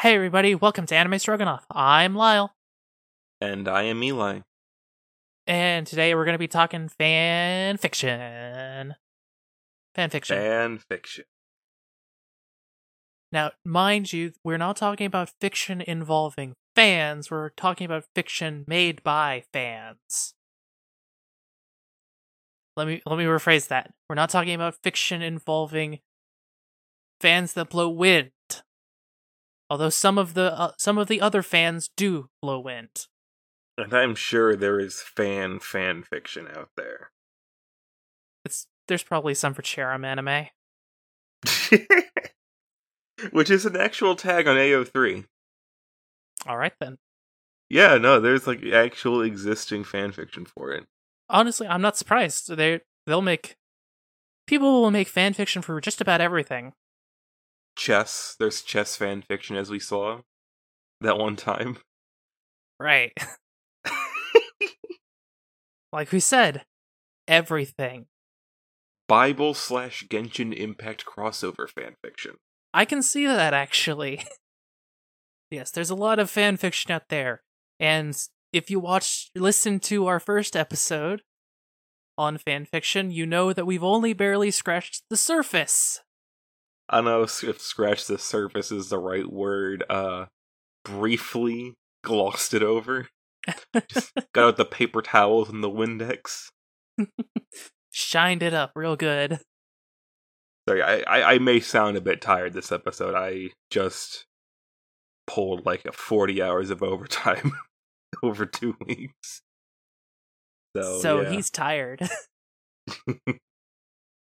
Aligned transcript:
Hey 0.00 0.14
everybody, 0.14 0.54
welcome 0.54 0.86
to 0.86 0.96
Anime 0.96 1.18
Stroganoff. 1.18 1.66
I'm 1.70 2.14
Lyle, 2.14 2.54
And 3.38 3.68
I 3.68 3.82
am 3.82 4.02
Eli. 4.02 4.40
and 5.46 5.86
today 5.86 6.14
we're 6.14 6.24
going 6.24 6.32
to 6.32 6.38
be 6.38 6.48
talking 6.48 6.88
fan 6.88 7.76
fiction. 7.76 8.94
Fan 9.94 10.08
fiction. 10.08 10.38
Fan 10.38 10.78
fiction. 10.78 11.24
Now, 13.30 13.50
mind 13.62 14.10
you, 14.10 14.32
we're 14.42 14.56
not 14.56 14.76
talking 14.76 15.06
about 15.06 15.34
fiction 15.38 15.82
involving 15.82 16.54
fans, 16.74 17.30
we're 17.30 17.50
talking 17.50 17.84
about 17.84 18.04
fiction 18.14 18.64
made 18.66 19.02
by 19.02 19.44
fans. 19.52 20.32
Let 22.74 22.86
me 22.86 23.02
let 23.04 23.18
me 23.18 23.24
rephrase 23.24 23.68
that. 23.68 23.92
We're 24.08 24.14
not 24.16 24.30
talking 24.30 24.54
about 24.54 24.76
fiction 24.82 25.20
involving 25.20 25.98
fans 27.20 27.52
that 27.52 27.68
blow 27.68 27.90
wind. 27.90 28.30
Although 29.70 29.90
some 29.90 30.18
of 30.18 30.34
the 30.34 30.52
uh, 30.58 30.72
some 30.76 30.98
of 30.98 31.06
the 31.06 31.20
other 31.20 31.42
fans 31.42 31.88
do 31.96 32.28
blow 32.42 32.58
wind. 32.58 33.06
And 33.78 33.94
I'm 33.94 34.16
sure 34.16 34.56
there 34.56 34.80
is 34.80 35.00
fan 35.00 35.60
fan 35.60 36.02
fiction 36.02 36.48
out 36.54 36.70
there. 36.76 37.12
It's 38.44 38.66
there's 38.88 39.04
probably 39.04 39.34
some 39.34 39.54
for 39.54 39.62
Cherem 39.62 40.04
anime. 40.04 40.48
Which 43.30 43.50
is 43.50 43.64
an 43.64 43.76
actual 43.76 44.16
tag 44.16 44.48
on 44.48 44.56
AO3. 44.56 45.26
All 46.46 46.56
right 46.58 46.72
then. 46.80 46.98
Yeah, 47.68 47.96
no, 47.98 48.18
there's 48.18 48.48
like 48.48 48.64
actual 48.64 49.22
existing 49.22 49.84
fan 49.84 50.10
fiction 50.10 50.46
for 50.46 50.72
it. 50.72 50.86
Honestly, 51.28 51.68
I'm 51.68 51.82
not 51.82 51.96
surprised. 51.96 52.56
They 52.56 52.80
they'll 53.06 53.22
make 53.22 53.54
people 54.48 54.82
will 54.82 54.90
make 54.90 55.06
fan 55.06 55.32
fiction 55.32 55.62
for 55.62 55.80
just 55.80 56.00
about 56.00 56.20
everything. 56.20 56.72
Chess, 57.80 58.36
there's 58.38 58.60
chess 58.60 58.94
fan 58.94 59.22
fiction 59.22 59.56
as 59.56 59.70
we 59.70 59.78
saw 59.78 60.18
that 61.00 61.16
one 61.16 61.34
time. 61.34 61.78
Right. 62.78 63.12
like 65.92 66.12
we 66.12 66.20
said, 66.20 66.66
everything. 67.26 68.04
Bible 69.08 69.54
slash 69.54 70.06
Genshin 70.08 70.52
Impact 70.52 71.06
crossover 71.06 71.66
fan 71.70 71.96
fiction. 72.04 72.32
I 72.74 72.84
can 72.84 73.02
see 73.02 73.24
that 73.24 73.54
actually. 73.54 74.26
yes, 75.50 75.70
there's 75.70 75.88
a 75.88 75.94
lot 75.94 76.18
of 76.18 76.28
fan 76.28 76.58
fiction 76.58 76.92
out 76.92 77.08
there. 77.08 77.40
And 77.78 78.14
if 78.52 78.70
you 78.70 78.78
watch 78.78 79.30
listen 79.34 79.80
to 79.80 80.06
our 80.06 80.20
first 80.20 80.54
episode 80.54 81.22
on 82.18 82.36
fan 82.36 82.66
fiction, 82.66 83.10
you 83.10 83.24
know 83.24 83.54
that 83.54 83.64
we've 83.64 83.82
only 83.82 84.12
barely 84.12 84.50
scratched 84.50 85.04
the 85.08 85.16
surface. 85.16 86.02
I 86.90 86.96
don't 86.96 87.04
know 87.06 87.22
if 87.22 87.60
scratch 87.60 88.06
the 88.06 88.18
surface 88.18 88.72
is 88.72 88.88
the 88.88 88.98
right 88.98 89.30
word. 89.30 89.84
Uh 89.88 90.26
briefly 90.84 91.74
glossed 92.02 92.54
it 92.54 92.62
over. 92.62 93.08
Just 93.88 94.12
got 94.32 94.44
out 94.44 94.56
the 94.56 94.64
paper 94.70 95.02
towels 95.02 95.48
and 95.48 95.62
the 95.62 95.70
Windex. 95.70 96.48
Shined 97.90 98.42
it 98.42 98.54
up 98.54 98.72
real 98.74 98.96
good. 98.96 99.40
Sorry, 100.68 100.82
I, 100.82 101.00
I, 101.00 101.34
I 101.34 101.38
may 101.38 101.60
sound 101.60 101.96
a 101.96 102.00
bit 102.00 102.20
tired 102.20 102.52
this 102.52 102.70
episode. 102.70 103.14
I 103.14 103.50
just 103.70 104.26
pulled 105.26 105.64
like 105.64 105.84
a 105.84 105.92
40 105.92 106.42
hours 106.42 106.70
of 106.70 106.82
overtime 106.82 107.52
over 108.22 108.46
two 108.46 108.76
weeks. 108.86 109.42
So, 110.76 111.00
so 111.00 111.20
yeah. 111.22 111.30
he's 111.30 111.50
tired. 111.50 112.08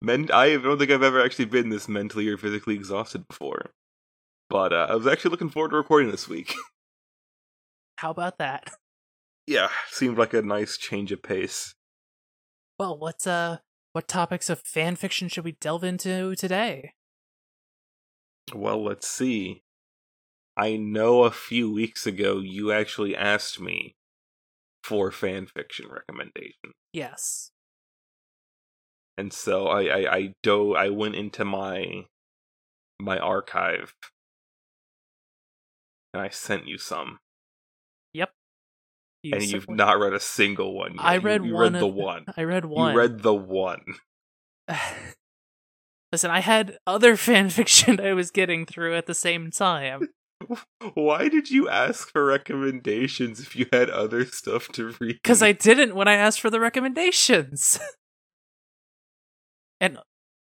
Men- 0.02 0.30
I 0.32 0.56
don't 0.56 0.78
think 0.78 0.90
I've 0.90 1.02
ever 1.02 1.22
actually 1.22 1.44
been 1.46 1.68
this 1.68 1.88
mentally 1.88 2.28
or 2.28 2.36
physically 2.38 2.74
exhausted 2.74 3.26
before. 3.28 3.70
But 4.48 4.72
uh, 4.72 4.86
I 4.90 4.94
was 4.94 5.06
actually 5.06 5.30
looking 5.32 5.50
forward 5.50 5.70
to 5.70 5.76
recording 5.76 6.10
this 6.10 6.28
week. 6.28 6.54
How 7.96 8.10
about 8.10 8.38
that? 8.38 8.70
yeah, 9.46 9.68
seemed 9.90 10.16
like 10.16 10.32
a 10.32 10.42
nice 10.42 10.76
change 10.78 11.12
of 11.12 11.22
pace. 11.22 11.74
Well, 12.78 12.98
what's 12.98 13.26
uh 13.26 13.58
what 13.92 14.08
topics 14.08 14.48
of 14.48 14.60
fan 14.60 14.96
fiction 14.96 15.28
should 15.28 15.44
we 15.44 15.52
delve 15.52 15.84
into 15.84 16.34
today? 16.36 16.94
Well, 18.54 18.82
let's 18.82 19.06
see. 19.06 19.62
I 20.56 20.76
know 20.76 21.24
a 21.24 21.30
few 21.30 21.72
weeks 21.72 22.06
ago 22.06 22.38
you 22.38 22.72
actually 22.72 23.14
asked 23.16 23.60
me 23.60 23.96
for 24.82 25.10
fan 25.10 25.46
fiction 25.46 25.86
recommendation. 25.90 26.72
Yes. 26.92 27.49
And 29.20 29.34
so 29.34 29.66
I 29.68 29.82
I 29.82 30.14
I 30.16 30.34
do 30.42 30.74
I 30.74 30.88
went 30.88 31.14
into 31.14 31.44
my 31.44 32.06
my 32.98 33.18
archive 33.18 33.92
and 36.14 36.22
I 36.22 36.30
sent 36.30 36.66
you 36.66 36.78
some. 36.78 37.18
Yep. 38.14 38.30
You 39.22 39.32
and 39.34 39.42
you've 39.44 39.68
not 39.68 39.98
read 40.00 40.14
a 40.14 40.20
single 40.20 40.74
one. 40.74 40.94
Yet. 40.94 41.04
I 41.04 41.14
You- 41.16 41.20
read 41.20 41.44
you, 41.44 41.52
one 41.54 41.72
read 41.74 41.82
the 41.82 41.86
of- 41.88 41.94
one. 41.94 42.24
I 42.34 42.42
read 42.44 42.64
one. 42.64 42.92
You 42.92 42.98
read 42.98 43.20
the 43.22 43.34
one. 43.34 43.84
Listen, 46.12 46.30
I 46.30 46.40
had 46.40 46.78
other 46.86 47.14
fan 47.26 47.50
fiction 47.50 48.00
I 48.00 48.14
was 48.14 48.30
getting 48.30 48.64
through 48.64 48.96
at 48.96 49.04
the 49.06 49.14
same 49.14 49.50
time. 49.50 50.08
Why 50.94 51.28
did 51.28 51.50
you 51.50 51.68
ask 51.68 52.10
for 52.10 52.24
recommendations 52.24 53.38
if 53.40 53.54
you 53.54 53.66
had 53.70 53.90
other 53.90 54.24
stuff 54.24 54.68
to 54.68 54.94
read? 54.98 55.18
Because 55.22 55.42
I 55.42 55.52
didn't 55.52 55.94
when 55.94 56.08
I 56.08 56.14
asked 56.14 56.40
for 56.40 56.48
the 56.48 56.58
recommendations. 56.60 57.78
and 59.80 59.98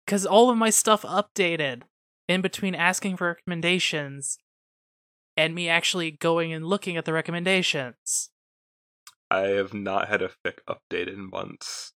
because 0.06 0.25
all 0.25 0.50
of 0.50 0.57
my 0.57 0.69
stuff 0.69 1.03
updated 1.03 1.84
in 2.28 2.41
between 2.41 2.75
asking 2.75 3.17
for 3.17 3.28
recommendations 3.28 4.38
and 5.35 5.56
me 5.56 5.67
actually 5.69 6.11
going 6.11 6.53
and 6.53 6.66
looking 6.66 6.97
at 6.97 7.06
the 7.06 7.13
recommendations. 7.13 8.29
I 9.31 9.47
have 9.47 9.73
not 9.73 10.09
had 10.09 10.22
a 10.22 10.29
fic 10.45 10.59
update 10.69 11.11
in 11.11 11.29
months. 11.29 11.94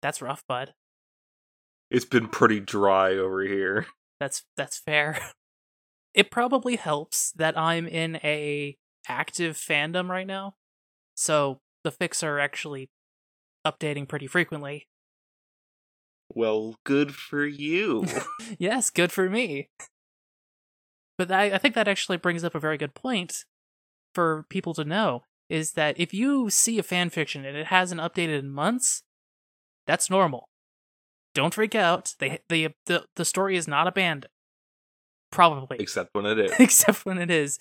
That's 0.00 0.20
rough, 0.20 0.42
bud. 0.48 0.74
It's 1.90 2.04
been 2.04 2.28
pretty 2.28 2.58
dry 2.58 3.12
over 3.12 3.42
here. 3.42 3.86
That's 4.20 4.44
that's 4.56 4.78
fair. 4.78 5.18
It 6.14 6.30
probably 6.30 6.76
helps 6.76 7.32
that 7.32 7.56
I'm 7.56 7.86
in 7.86 8.16
a 8.16 8.76
active 9.08 9.56
fandom 9.56 10.10
right 10.10 10.26
now. 10.26 10.56
So 11.14 11.60
the 11.84 11.90
fics 11.90 12.22
are 12.22 12.38
actually 12.38 12.90
updating 13.66 14.06
pretty 14.06 14.26
frequently. 14.26 14.88
Well, 16.34 16.76
good 16.84 17.14
for 17.14 17.44
you. 17.44 18.06
yes, 18.58 18.90
good 18.90 19.12
for 19.12 19.28
me. 19.28 19.68
But 21.18 21.30
I, 21.30 21.52
I 21.52 21.58
think 21.58 21.74
that 21.74 21.88
actually 21.88 22.16
brings 22.16 22.44
up 22.44 22.54
a 22.54 22.60
very 22.60 22.78
good 22.78 22.94
point 22.94 23.44
for 24.14 24.44
people 24.48 24.74
to 24.74 24.84
know 24.84 25.24
is 25.48 25.72
that 25.72 25.98
if 26.00 26.14
you 26.14 26.48
see 26.48 26.78
a 26.78 26.82
fan 26.82 27.10
fiction 27.10 27.44
and 27.44 27.56
it 27.56 27.66
hasn't 27.66 28.00
updated 28.00 28.38
in 28.38 28.50
months, 28.50 29.02
that's 29.86 30.08
normal. 30.08 30.48
Don't 31.34 31.54
freak 31.54 31.74
out. 31.74 32.14
They, 32.18 32.40
the 32.48 32.70
the 32.86 33.04
the 33.16 33.24
story 33.24 33.56
is 33.56 33.66
not 33.68 33.86
abandoned. 33.86 34.30
Probably. 35.30 35.78
Except 35.80 36.10
when 36.14 36.26
it 36.26 36.38
is. 36.38 36.52
except 36.58 37.04
when 37.06 37.18
it 37.18 37.30
is. 37.30 37.58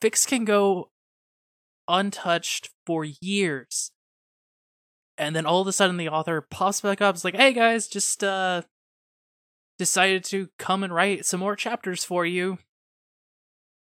Fics 0.00 0.26
can 0.26 0.44
go 0.44 0.90
untouched 1.88 2.70
for 2.86 3.04
years. 3.04 3.90
And 5.20 5.36
then 5.36 5.44
all 5.44 5.60
of 5.60 5.66
a 5.66 5.72
sudden 5.72 5.98
the 5.98 6.08
author 6.08 6.40
pops 6.40 6.80
back 6.80 7.02
up, 7.02 7.14
is 7.14 7.26
like, 7.26 7.36
hey 7.36 7.52
guys, 7.52 7.86
just 7.86 8.24
uh 8.24 8.62
decided 9.78 10.24
to 10.24 10.48
come 10.58 10.82
and 10.82 10.94
write 10.94 11.26
some 11.26 11.40
more 11.40 11.54
chapters 11.54 12.02
for 12.02 12.24
you. 12.24 12.56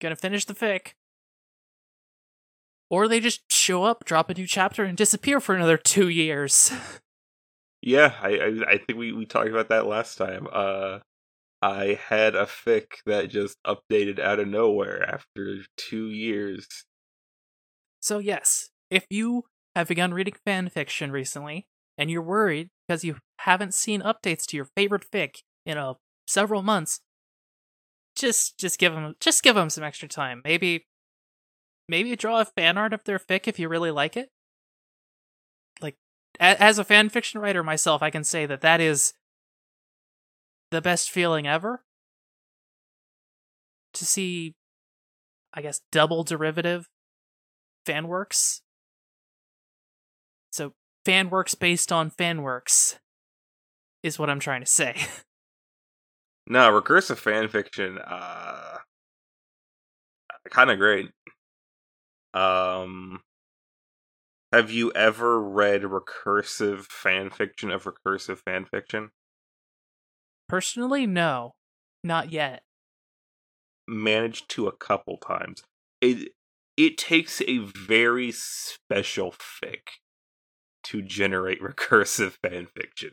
Gonna 0.01 0.17
finish 0.17 0.43
the 0.43 0.53
fic. 0.53 0.91
Or 2.89 3.07
they 3.07 3.21
just 3.21 3.49
show 3.49 3.85
up, 3.85 4.03
drop 4.03 4.29
a 4.29 4.33
new 4.33 4.45
chapter, 4.45 4.83
and 4.83 4.97
disappear 4.97 5.39
for 5.39 5.55
another 5.55 5.77
two 5.77 6.09
years. 6.09 6.71
Yeah, 7.83 8.13
I, 8.21 8.29
I 8.29 8.71
I 8.73 8.77
think 8.77 8.99
we, 8.99 9.11
we 9.11 9.25
talked 9.25 9.49
about 9.49 9.69
that 9.69 9.87
last 9.87 10.15
time. 10.15 10.47
Uh 10.51 10.99
I 11.63 11.97
had 12.09 12.35
a 12.35 12.45
fic 12.45 13.01
that 13.07 13.31
just 13.31 13.57
updated 13.63 14.19
out 14.19 14.39
of 14.39 14.47
nowhere 14.47 15.01
after 15.01 15.61
two 15.77 16.09
years. 16.11 16.67
So 17.99 18.19
yes, 18.19 18.69
if 18.91 19.07
you 19.09 19.45
have 19.75 19.87
begun 19.87 20.13
reading 20.13 20.35
fan 20.45 20.69
fiction 20.69 21.11
recently 21.11 21.67
and 21.97 22.09
you're 22.09 22.21
worried 22.21 22.69
because 22.87 23.03
you 23.03 23.17
haven't 23.39 23.73
seen 23.73 24.01
updates 24.01 24.45
to 24.47 24.55
your 24.57 24.65
favorite 24.75 25.05
fic 25.09 25.37
in 25.65 25.77
a 25.77 25.95
several 26.27 26.61
months, 26.61 27.01
just 28.15 28.57
just 28.57 28.79
give 28.79 28.93
them 28.93 29.15
just 29.19 29.43
give 29.43 29.55
them 29.55 29.69
some 29.69 29.83
extra 29.83 30.07
time. 30.07 30.41
Maybe 30.43 30.85
maybe 31.87 32.15
draw 32.15 32.41
a 32.41 32.45
fan 32.45 32.77
art 32.77 32.93
of 32.93 33.03
their 33.03 33.19
fic 33.19 33.47
if 33.47 33.59
you 33.59 33.69
really 33.69 33.91
like 33.91 34.17
it. 34.17 34.29
Like 35.81 35.95
a- 36.39 36.61
as 36.61 36.77
a 36.79 36.83
fan 36.83 37.09
fiction 37.09 37.39
writer 37.41 37.63
myself, 37.63 38.01
I 38.01 38.09
can 38.09 38.23
say 38.23 38.45
that 38.45 38.61
that 38.61 38.81
is 38.81 39.13
the 40.71 40.81
best 40.81 41.11
feeling 41.11 41.47
ever 41.47 41.83
to 43.93 44.05
see 44.05 44.53
I 45.53 45.61
guess 45.61 45.81
double 45.91 46.23
derivative 46.23 46.87
fan 47.85 48.07
works. 48.07 48.61
So 50.51 50.73
fan 51.05 51.29
works 51.29 51.55
based 51.55 51.91
on 51.91 52.09
fan 52.09 52.41
works 52.41 52.99
is 54.03 54.19
what 54.19 54.29
I'm 54.29 54.39
trying 54.39 54.61
to 54.61 54.67
say. 54.67 54.95
No, 56.47 56.69
recursive 56.71 57.19
fanfiction, 57.21 58.01
uh 58.05 58.79
kind 60.49 60.69
of 60.71 60.77
great. 60.77 61.11
Um, 62.33 63.21
have 64.51 64.71
you 64.71 64.91
ever 64.93 65.39
read 65.41 65.83
recursive 65.83 66.85
fan 66.85 67.29
fiction 67.29 67.71
of 67.71 67.83
recursive 67.85 68.39
fan 68.39 68.65
fiction? 68.65 69.11
Personally, 70.47 71.07
no, 71.07 71.55
not 72.03 72.31
yet. 72.31 72.63
Managed 73.87 74.49
to 74.51 74.67
a 74.67 74.75
couple 74.75 75.17
times. 75.17 75.63
It 76.01 76.33
it 76.77 76.97
takes 76.97 77.41
a 77.41 77.59
very 77.59 78.31
special 78.31 79.31
fic 79.31 79.81
to 80.91 81.01
generate 81.01 81.61
recursive 81.61 82.33
fan 82.43 82.67
fiction, 82.67 83.11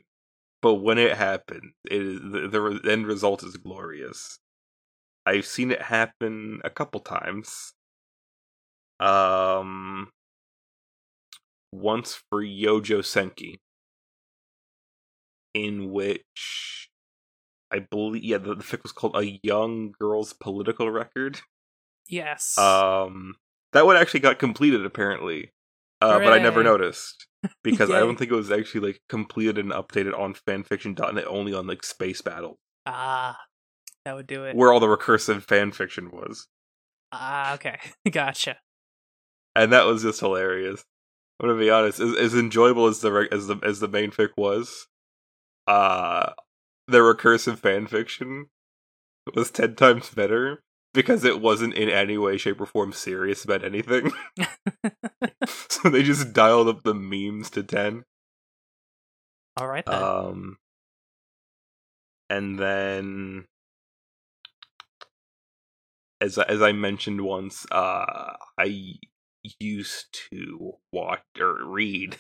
but 0.61 0.75
when 0.75 0.99
it 0.99 1.17
happens, 1.17 1.73
it 1.91 2.03
is 2.03 2.21
the, 2.21 2.49
the 2.49 2.91
end 2.91 3.07
result 3.07 3.43
is 3.43 3.57
glorious. 3.57 4.39
I've 5.25 5.47
seen 5.47 5.71
it 5.71 5.83
happen 5.83 6.61
a 6.65 6.71
couple 6.71 7.01
times. 7.01 7.75
Um, 8.99 10.11
once 11.71 12.21
for 12.31 12.43
Yojo 12.43 13.01
Senki, 13.01 13.59
in 15.55 15.93
which 15.93 16.89
I 17.71 17.81
believe, 17.81 18.25
yeah, 18.25 18.39
the, 18.39 18.55
the 18.55 18.65
fic 18.65 18.83
was 18.83 18.93
called 18.93 19.17
"A 19.17 19.39
Young 19.43 19.93
Girl's 20.01 20.33
Political 20.33 20.91
Record." 20.91 21.41
Yes. 22.09 22.57
Um, 22.57 23.37
that 23.73 23.85
one 23.85 23.97
actually 23.97 24.21
got 24.21 24.39
completed 24.39 24.85
apparently, 24.85 25.53
uh, 26.01 26.19
but 26.19 26.33
I 26.33 26.39
never 26.39 26.63
noticed 26.63 27.27
because 27.63 27.91
I 27.91 28.01
don't 28.01 28.17
think 28.17 28.31
it 28.31 28.37
was 28.37 28.51
actually 28.51 28.89
like 28.89 29.01
completed 29.09 29.59
and 29.59 29.71
updated 29.71 30.19
on 30.19 30.35
fanfiction.net 30.35 31.25
only 31.27 31.55
on 31.55 31.67
like 31.67 31.85
Space 31.85 32.21
Battle, 32.23 32.59
ah, 32.87 33.39
that 34.05 34.15
would 34.15 34.27
do 34.27 34.45
it. 34.45 34.57
where 34.57 34.73
all 34.73 34.81
the 34.81 34.87
recursive 34.87 35.45
fanfiction 35.47 36.13
was. 36.13 36.47
Ah, 37.13 37.55
okay, 37.55 37.79
gotcha. 38.11 38.59
and 39.57 39.73
that 39.73 39.87
was 39.87 40.03
just 40.03 40.21
hilarious. 40.21 40.85
I'm 41.41 41.49
gonna 41.49 41.61
be 41.61 41.71
honest, 41.71 42.01
as, 42.01 42.15
as 42.17 42.35
enjoyable 42.35 42.87
as 42.87 43.01
the 43.01 43.29
as 43.31 43.47
the 43.47 43.57
as 43.63 43.81
the 43.81 43.89
main 43.89 44.11
fic 44.11 44.31
was, 44.37 44.87
uh, 45.67 46.33
the 46.89 46.99
recursive 46.99 47.59
fanfiction 47.61 48.45
was 49.35 49.51
ten 49.51 49.77
times 49.77 50.11
better 50.11 50.63
because 50.95 51.25
it 51.25 51.41
wasn't 51.41 51.75
in 51.75 51.89
any 51.89 52.19
way, 52.19 52.37
shape, 52.37 52.61
or 52.61 52.67
form 52.67 52.93
serious 52.93 53.45
about 53.45 53.65
anything. 53.65 54.11
so 55.71 55.89
they 55.89 56.03
just 56.03 56.33
dialed 56.33 56.69
up 56.69 56.83
the 56.83 56.95
memes 56.95 57.51
to 57.51 57.63
ten. 57.63 58.05
All 59.57 59.67
right 59.67 59.85
then. 59.85 60.03
Um, 60.03 60.59
and 62.31 62.59
then, 62.59 63.47
as 66.21 66.39
I- 66.39 66.45
as 66.45 66.63
I 66.63 66.73
mentioned 66.73 67.23
once, 67.23 67.67
uh, 67.71 68.37
I 68.59 68.99
used 69.61 70.13
to 70.31 70.75
watch 70.93 71.23
or 71.41 71.65
read 71.65 72.19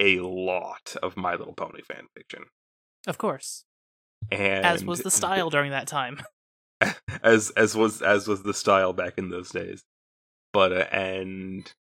a 0.00 0.20
lot 0.20 0.96
of 1.02 1.16
My 1.16 1.34
Little 1.34 1.54
Pony 1.54 1.82
fan 1.82 2.06
fiction, 2.14 2.44
of 3.06 3.18
course, 3.18 3.64
and 4.30 4.64
as 4.66 4.84
was 4.84 5.00
the 5.00 5.10
style 5.10 5.50
during 5.50 5.70
that 5.72 5.88
time. 5.88 6.20
as 7.22 7.50
as 7.50 7.74
was 7.74 8.02
as 8.02 8.28
was 8.28 8.42
the 8.42 8.54
style 8.54 8.92
back 8.92 9.14
in 9.18 9.30
those 9.30 9.50
days. 9.50 9.82
But 10.52 10.72
uh, 10.72 10.86
and 10.92 11.72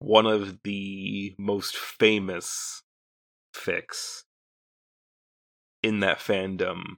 one 0.00 0.26
of 0.26 0.62
the 0.64 1.34
most 1.38 1.76
famous 1.76 2.82
fics 3.54 4.22
in 5.82 6.00
that 6.00 6.18
fandom 6.18 6.96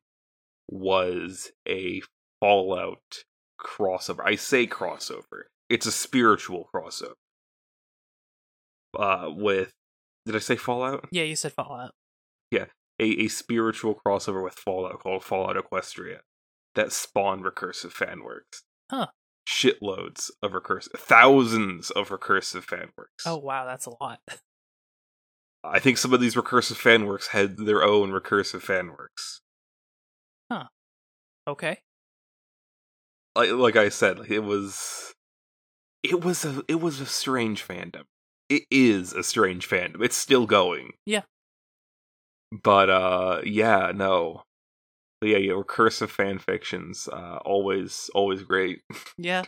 was 0.68 1.50
a 1.68 2.00
Fallout 2.40 3.24
crossover. 3.60 4.20
I 4.24 4.36
say 4.36 4.66
crossover. 4.66 5.44
It's 5.68 5.86
a 5.86 5.92
spiritual 5.92 6.68
crossover. 6.74 7.14
Uh 8.98 9.28
with 9.28 9.72
did 10.26 10.36
I 10.36 10.40
say 10.40 10.56
Fallout? 10.56 11.08
Yeah, 11.10 11.24
you 11.24 11.36
said 11.36 11.52
Fallout. 11.52 11.92
Yeah. 12.50 12.66
A, 13.00 13.04
a 13.04 13.28
spiritual 13.28 13.98
crossover 14.06 14.42
with 14.42 14.54
Fallout 14.54 15.00
called 15.00 15.24
Fallout 15.24 15.56
Equestria 15.56 16.18
that 16.74 16.92
spawned 16.92 17.44
recursive 17.44 17.92
fanworks. 17.92 18.62
Huh. 18.90 19.08
Shitloads 19.48 20.30
of 20.42 20.52
recursive, 20.52 20.92
thousands 20.96 21.90
of 21.90 22.10
recursive 22.10 22.64
fanworks. 22.64 23.26
Oh 23.26 23.38
wow, 23.38 23.64
that's 23.64 23.86
a 23.86 23.92
lot. 24.00 24.20
I 25.64 25.78
think 25.78 25.98
some 25.98 26.12
of 26.12 26.20
these 26.20 26.34
recursive 26.34 26.80
fanworks 26.80 27.28
had 27.28 27.56
their 27.56 27.82
own 27.82 28.10
recursive 28.10 28.64
fanworks. 28.64 29.40
Huh. 30.50 30.64
Okay. 31.46 31.78
Like, 33.36 33.52
like 33.52 33.76
I 33.76 33.88
said, 33.88 34.18
like, 34.18 34.30
it 34.30 34.40
was, 34.40 35.14
it 36.02 36.24
was 36.24 36.44
a, 36.44 36.62
it 36.68 36.80
was 36.80 37.00
a 37.00 37.06
strange 37.06 37.66
fandom. 37.66 38.02
It 38.48 38.64
is 38.70 39.12
a 39.12 39.22
strange 39.22 39.68
fandom. 39.68 40.04
It's 40.04 40.16
still 40.16 40.46
going. 40.46 40.92
Yeah. 41.06 41.22
But 42.50 42.90
uh, 42.90 43.40
yeah, 43.44 43.92
no. 43.94 44.42
But 45.22 45.28
yeah, 45.28 45.36
yeah, 45.36 45.52
recursive 45.52 46.08
fan 46.08 46.40
fictions, 46.40 47.06
uh, 47.06 47.38
always, 47.44 48.10
always 48.12 48.42
great. 48.42 48.82
Yeah. 49.16 49.44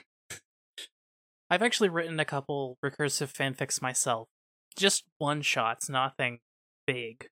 I've 1.50 1.62
actually 1.62 1.88
written 1.88 2.20
a 2.20 2.24
couple 2.24 2.78
recursive 2.84 3.32
fanfics 3.32 3.82
myself. 3.82 4.28
Just 4.76 5.02
one 5.18 5.42
shots, 5.42 5.88
nothing 5.88 6.38
big. 6.86 7.26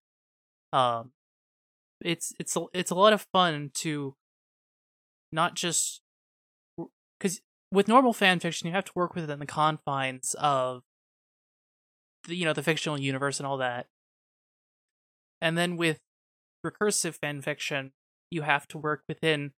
Um 0.73 1.13
it's 2.01 2.33
it's 2.41 2.57
a, 2.57 2.65
it's 2.75 2.91
a 2.91 2.97
lot 2.97 3.13
of 3.13 3.29
fun 3.33 3.71
to 3.75 4.17
not 5.31 5.55
just 5.55 6.03
cuz 7.21 7.43
with 7.71 7.87
normal 7.87 8.13
fan 8.13 8.41
fiction 8.41 8.67
you 8.67 8.75
have 8.75 8.87
to 8.87 8.93
work 8.97 9.15
within 9.15 9.39
the 9.39 9.47
confines 9.47 10.35
of 10.35 10.83
the, 12.27 12.35
you 12.35 12.45
know 12.45 12.53
the 12.53 12.63
fictional 12.65 13.01
universe 13.01 13.39
and 13.39 13.47
all 13.47 13.59
that. 13.59 13.87
And 15.41 15.57
then 15.57 15.77
with 15.77 16.01
recursive 16.67 17.15
fan 17.15 17.41
fiction, 17.41 17.93
you 18.33 18.43
have 18.43 18.67
to 18.69 18.79
work 18.79 19.03
within 19.09 19.53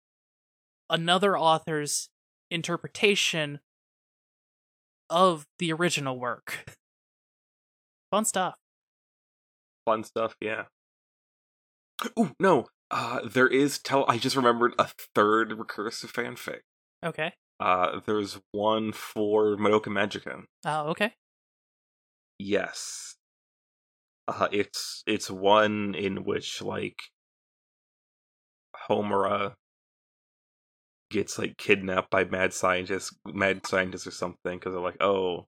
another 0.89 1.39
author's 1.39 2.09
interpretation 2.51 3.61
of 5.11 5.47
the 5.59 5.73
original 5.73 6.19
work. 6.19 6.77
Fun 8.11 8.25
stuff. 8.25 8.57
Fun 9.85 10.05
stuff, 10.05 10.37
yeah. 10.41 10.65
Ooh, 12.19 12.33
no, 12.41 12.67
uh, 12.91 13.21
there 13.29 13.49
is 13.49 13.79
tell. 13.79 14.05
I 14.09 14.19
just 14.19 14.37
remembered 14.37 14.75
a 14.79 14.89
third 15.15 15.51
recursive 15.51 16.13
fanfic. 16.13 16.61
Okay. 17.05 17.33
Uh, 17.61 18.01
there's 18.07 18.41
one 18.53 18.93
for 18.93 19.57
Madoka 19.57 19.87
Magica. 19.87 20.43
Oh, 20.65 20.91
okay. 20.91 21.13
Yes. 22.39 23.17
Uh, 24.29 24.49
it's 24.51 25.03
it's 25.07 25.31
one 25.31 25.95
in 25.95 26.25
which 26.25 26.63
like 26.63 26.99
Homura 28.89 29.55
gets 31.11 31.39
like 31.39 31.57
kidnapped 31.59 32.11
by 32.11 32.25
mad 32.25 32.53
scientists, 32.53 33.15
mad 33.27 33.67
scientists 33.67 34.07
or 34.07 34.13
something, 34.13 34.59
because 34.59 34.73
they're 34.73 34.81
like, 34.81 35.01
oh, 35.01 35.47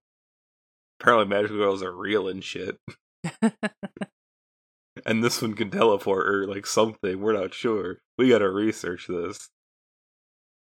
apparently 1.01 1.27
magical 1.27 1.59
girls 1.59 1.83
are 1.83 1.95
real 1.95 2.29
and 2.29 2.45
shit, 2.45 2.79
and 5.07 5.25
this 5.25 5.43
one 5.43 5.55
can 5.55 5.71
teleport 5.71 6.29
or 6.29 6.47
like 6.47 6.67
something. 6.67 7.21
We're 7.21 7.33
not 7.33 7.55
sure. 7.55 7.99
We 8.19 8.29
gotta 8.29 8.51
research 8.51 9.07
this. 9.09 9.49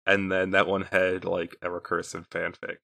And 0.06 0.32
then 0.32 0.52
that 0.52 0.68
one 0.68 0.84
had 0.84 1.26
like 1.26 1.56
a 1.62 1.68
recursive 1.68 2.28
fanfic. 2.30 2.78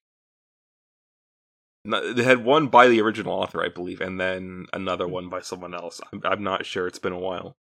No, 1.85 2.13
they 2.13 2.23
had 2.23 2.45
one 2.45 2.67
by 2.67 2.87
the 2.87 3.01
original 3.01 3.33
author, 3.33 3.63
I 3.63 3.69
believe, 3.69 3.99
and 3.99 4.19
then 4.19 4.67
another 4.71 5.05
hmm. 5.05 5.11
one 5.11 5.29
by 5.29 5.41
someone 5.41 5.73
else. 5.73 5.99
I'm, 6.11 6.21
I'm 6.23 6.43
not 6.43 6.65
sure. 6.65 6.87
It's 6.87 6.99
been 6.99 7.13
a 7.13 7.19
while, 7.19 7.55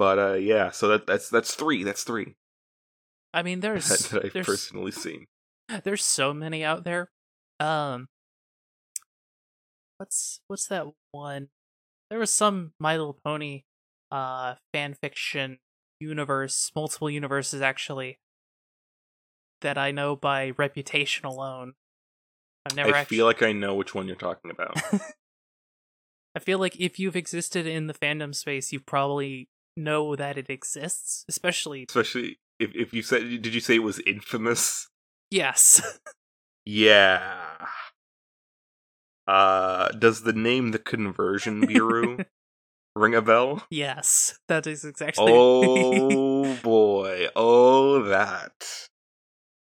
but 0.00 0.18
uh, 0.18 0.32
yeah. 0.32 0.70
So 0.70 0.88
that 0.88 1.06
that's 1.06 1.28
that's 1.28 1.54
three. 1.54 1.84
That's 1.84 2.04
three 2.04 2.34
I 3.34 3.42
mean, 3.42 3.60
there's 3.60 3.86
that, 4.08 4.24
I've 4.24 4.32
there's 4.32 4.46
personally 4.46 4.92
seen. 4.92 5.26
there's 5.84 6.02
so 6.02 6.32
many 6.32 6.64
out 6.64 6.84
there. 6.84 7.10
Um, 7.60 8.08
what's 9.98 10.40
what's 10.48 10.66
that 10.68 10.86
one? 11.12 11.48
There 12.08 12.18
was 12.18 12.30
some 12.30 12.72
My 12.80 12.96
Little 12.96 13.18
Pony, 13.22 13.64
uh, 14.10 14.54
fan 14.72 14.94
fiction 14.94 15.58
universe, 16.00 16.72
multiple 16.74 17.10
universes 17.10 17.60
actually, 17.60 18.18
that 19.60 19.76
I 19.76 19.90
know 19.90 20.16
by 20.16 20.52
reputation 20.56 21.26
alone. 21.26 21.74
I've 22.64 22.74
never 22.74 22.94
I 22.94 23.00
actually. 23.00 23.18
feel 23.18 23.26
like 23.26 23.42
I 23.42 23.52
know 23.52 23.74
which 23.74 23.94
one 23.94 24.06
you're 24.06 24.16
talking 24.16 24.50
about. 24.50 24.80
I 26.34 26.38
feel 26.38 26.58
like 26.58 26.80
if 26.80 26.98
you've 26.98 27.16
existed 27.16 27.66
in 27.66 27.86
the 27.86 27.92
fandom 27.92 28.34
space, 28.34 28.72
you've 28.72 28.86
probably 28.86 29.50
know 29.76 30.16
that 30.16 30.36
it 30.38 30.50
exists. 30.50 31.24
Especially, 31.28 31.84
Especially 31.88 32.38
if 32.58 32.74
if 32.74 32.92
you 32.92 33.02
said, 33.02 33.22
did 33.42 33.54
you 33.54 33.60
say 33.60 33.76
it 33.76 33.82
was 33.82 33.98
infamous? 34.00 34.88
yes, 35.30 35.80
Yeah. 36.66 37.66
Uh, 39.26 39.88
does 39.92 40.22
the 40.22 40.32
name 40.32 40.72
the 40.72 40.78
Conversion 40.78 41.66
Bureau 41.66 42.18
ring 42.96 43.14
a 43.14 43.22
bell? 43.22 43.64
yes, 43.70 44.38
that 44.48 44.66
is 44.66 44.84
exactly. 44.84 45.32
Oh 45.32 46.54
boy. 46.62 47.28
Oh 47.36 48.02
that. 48.04 48.88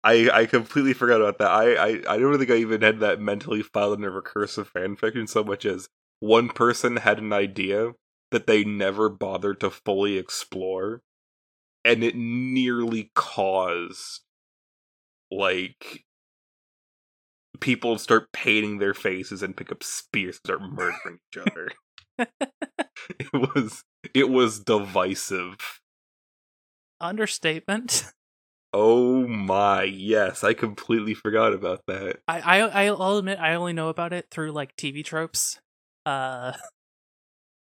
I 0.04 0.30
I 0.32 0.46
completely 0.46 0.92
forgot 0.92 1.20
about 1.20 1.38
that. 1.38 1.50
I, 1.50 1.74
I 1.74 1.88
I 2.14 2.18
don't 2.18 2.38
think 2.38 2.50
I 2.50 2.56
even 2.56 2.82
had 2.82 3.00
that 3.00 3.20
mentally 3.20 3.62
filed 3.62 3.98
in 3.98 4.04
a 4.04 4.10
recursive 4.10 4.70
fanfiction 4.70 5.28
so 5.28 5.42
much 5.42 5.66
as 5.66 5.88
one 6.20 6.48
person 6.48 6.96
had 6.96 7.18
an 7.18 7.32
idea 7.32 7.92
that 8.30 8.46
they 8.46 8.64
never 8.64 9.08
bothered 9.08 9.60
to 9.60 9.70
fully 9.70 10.18
explore, 10.18 11.02
and 11.84 12.02
it 12.04 12.16
nearly 12.16 13.10
caused 13.14 14.22
like 15.30 16.04
people 17.60 17.98
start 17.98 18.32
painting 18.32 18.78
their 18.78 18.94
faces 18.94 19.42
and 19.42 19.56
pick 19.56 19.72
up 19.72 19.82
spears 19.82 20.40
and 20.44 20.58
start 20.58 20.72
murdering 20.72 21.18
each 21.30 21.38
other. 21.38 21.70
it 23.18 23.32
was 23.32 23.84
it 24.14 24.28
was 24.28 24.60
divisive. 24.60 25.80
Understatement. 27.00 28.04
Oh 28.74 29.26
my, 29.26 29.84
yes, 29.84 30.44
I 30.44 30.52
completely 30.52 31.14
forgot 31.14 31.54
about 31.54 31.80
that. 31.86 32.18
I, 32.28 32.60
I 32.60 32.84
I'll 32.88 33.16
admit 33.16 33.38
I 33.38 33.54
only 33.54 33.72
know 33.72 33.88
about 33.88 34.12
it 34.12 34.26
through 34.30 34.52
like 34.52 34.76
TV 34.76 35.02
tropes. 35.02 35.58
Uh 36.04 36.52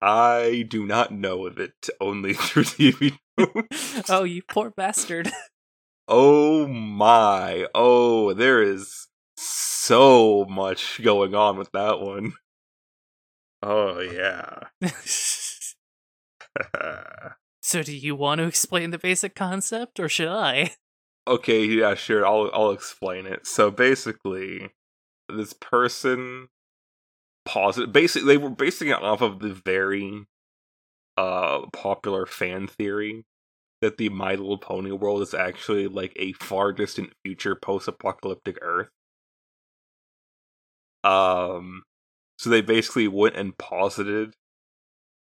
I 0.01 0.65
do 0.67 0.85
not 0.85 1.11
know 1.11 1.45
of 1.47 1.59
it 1.59 1.89
only 1.99 2.33
through 2.35 2.63
TV. 2.63 3.17
oh, 4.09 4.23
you 4.23 4.41
poor 4.43 4.69
bastard. 4.69 5.31
oh 6.07 6.67
my. 6.67 7.67
Oh, 7.73 8.33
there 8.33 8.61
is 8.61 9.07
so 9.35 10.45
much 10.49 11.01
going 11.01 11.35
on 11.35 11.57
with 11.57 11.71
that 11.71 11.99
one. 11.99 12.33
Oh 13.63 13.99
yeah. 13.99 14.59
so 17.61 17.81
do 17.81 17.95
you 17.95 18.15
want 18.15 18.39
to 18.39 18.45
explain 18.45 18.91
the 18.91 18.99
basic 18.99 19.35
concept 19.35 19.99
or 19.99 20.07
should 20.07 20.27
I? 20.27 20.75
Okay, 21.27 21.65
yeah, 21.65 21.95
sure. 21.95 22.25
I'll 22.25 22.49
I'll 22.53 22.71
explain 22.71 23.25
it. 23.25 23.47
So 23.47 23.71
basically, 23.71 24.69
this 25.27 25.53
person 25.53 26.49
positive 27.47 27.93
basically 27.93 28.27
they 28.27 28.37
were 28.37 28.49
basing 28.49 28.89
it 28.89 29.01
off 29.01 29.21
of 29.21 29.39
the 29.39 29.53
very 29.65 30.25
uh 31.17 31.65
popular 31.73 32.25
fan 32.25 32.67
theory 32.67 33.25
that 33.81 33.97
the 33.97 34.09
My 34.09 34.31
Little 34.31 34.57
Pony 34.57 34.91
world 34.91 35.21
is 35.21 35.33
actually 35.33 35.87
like 35.87 36.13
a 36.17 36.33
far 36.33 36.73
distant 36.73 37.13
future 37.23 37.55
post-apocalyptic 37.55 38.57
Earth. 38.61 38.89
Um 41.03 41.83
so 42.37 42.49
they 42.49 42.61
basically 42.61 43.07
went 43.07 43.35
and 43.35 43.57
posited 43.57 44.35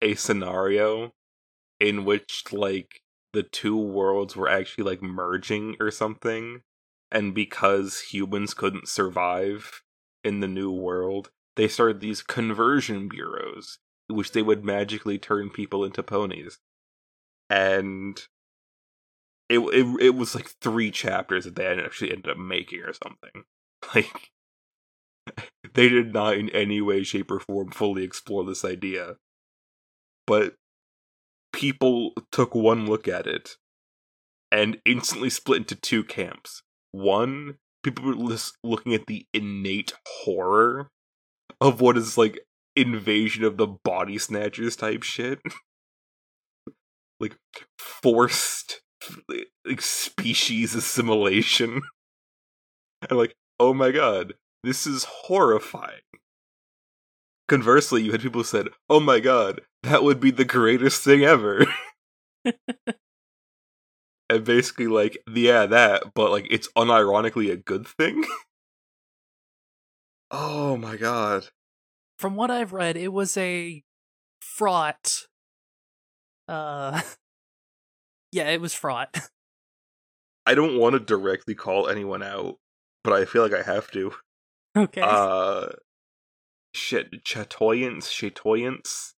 a 0.02 0.14
scenario 0.14 1.12
in 1.80 2.04
which 2.04 2.44
like 2.52 3.00
the 3.32 3.42
two 3.42 3.76
worlds 3.76 4.36
were 4.36 4.48
actually 4.48 4.84
like 4.84 5.02
merging 5.02 5.76
or 5.80 5.90
something 5.90 6.62
and 7.10 7.34
because 7.34 8.00
humans 8.12 8.54
couldn't 8.54 8.88
survive 8.88 9.82
in 10.24 10.40
the 10.40 10.48
new 10.48 10.70
world 10.70 11.30
they 11.56 11.68
started 11.68 12.00
these 12.00 12.22
conversion 12.22 13.08
bureaus 13.08 13.78
which 14.08 14.32
they 14.32 14.42
would 14.42 14.64
magically 14.64 15.18
turn 15.18 15.50
people 15.50 15.84
into 15.84 16.02
ponies. 16.02 16.58
And 17.50 18.20
it 19.48 19.58
it, 19.58 20.00
it 20.00 20.14
was 20.14 20.34
like 20.34 20.50
three 20.60 20.90
chapters 20.90 21.44
that 21.44 21.56
they 21.56 21.66
actually 21.66 22.12
ended 22.12 22.30
up 22.30 22.38
making 22.38 22.80
or 22.80 22.92
something. 22.92 23.44
Like 23.94 24.30
they 25.74 25.88
did 25.88 26.12
not 26.12 26.36
in 26.38 26.48
any 26.48 26.80
way 26.80 27.04
shape 27.04 27.30
or 27.30 27.38
form 27.38 27.70
fully 27.70 28.02
explore 28.02 28.44
this 28.44 28.64
idea. 28.64 29.16
But 30.26 30.54
people 31.52 32.12
took 32.32 32.54
one 32.54 32.86
look 32.86 33.06
at 33.06 33.26
it 33.26 33.56
and 34.50 34.78
instantly 34.84 35.30
split 35.30 35.58
into 35.58 35.74
two 35.76 36.02
camps. 36.02 36.62
One, 36.90 37.58
people 37.84 38.06
were 38.06 38.38
looking 38.64 38.94
at 38.94 39.06
the 39.06 39.26
innate 39.32 39.92
horror 40.24 40.90
of 41.60 41.80
what 41.80 41.96
is 41.96 42.18
like 42.18 42.40
invasion 42.74 43.44
of 43.44 43.56
the 43.56 43.66
body 43.66 44.18
snatchers 44.18 44.76
type 44.76 45.02
shit. 45.02 45.40
like 47.20 47.36
forced 47.78 48.82
like 49.64 49.80
species 49.80 50.74
assimilation. 50.74 51.82
and 53.08 53.18
like, 53.18 53.34
oh 53.58 53.74
my 53.74 53.90
god, 53.90 54.34
this 54.62 54.86
is 54.86 55.04
horrifying. 55.04 56.00
Conversely, 57.48 58.02
you 58.02 58.12
had 58.12 58.22
people 58.22 58.40
who 58.40 58.44
said, 58.44 58.68
"Oh 58.90 58.98
my 58.98 59.20
god, 59.20 59.60
that 59.84 60.02
would 60.02 60.18
be 60.18 60.32
the 60.32 60.44
greatest 60.44 61.04
thing 61.04 61.22
ever." 61.22 61.64
and 64.28 64.44
basically 64.44 64.88
like, 64.88 65.18
yeah, 65.32 65.66
that, 65.66 66.12
but 66.14 66.32
like 66.32 66.48
it's 66.50 66.68
unironically 66.76 67.52
a 67.52 67.56
good 67.56 67.86
thing. 67.86 68.24
Oh 70.30 70.76
my 70.76 70.96
god. 70.96 71.48
From 72.18 72.36
what 72.36 72.50
I've 72.50 72.72
read, 72.72 72.96
it 72.96 73.12
was 73.12 73.36
a 73.36 73.82
fraught 74.40 75.26
uh 76.48 77.00
Yeah, 78.32 78.50
it 78.50 78.60
was 78.60 78.74
fraught. 78.74 79.16
I 80.46 80.54
don't 80.54 80.78
want 80.78 80.92
to 80.94 81.00
directly 81.00 81.54
call 81.54 81.88
anyone 81.88 82.22
out, 82.22 82.56
but 83.02 83.12
I 83.12 83.24
feel 83.24 83.42
like 83.42 83.54
I 83.54 83.62
have 83.62 83.90
to. 83.92 84.12
Okay. 84.76 85.00
Uh 85.02 85.68
shit, 86.74 87.24
Chatoyance, 87.24 88.10
Chatoyance 88.10 89.14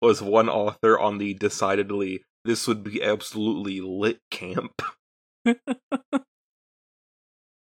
was 0.00 0.22
one 0.22 0.48
author 0.48 0.98
on 0.98 1.18
the 1.18 1.34
decidedly 1.34 2.22
this 2.44 2.66
would 2.66 2.82
be 2.82 3.02
absolutely 3.02 3.80
lit 3.80 4.20
camp. 4.30 4.80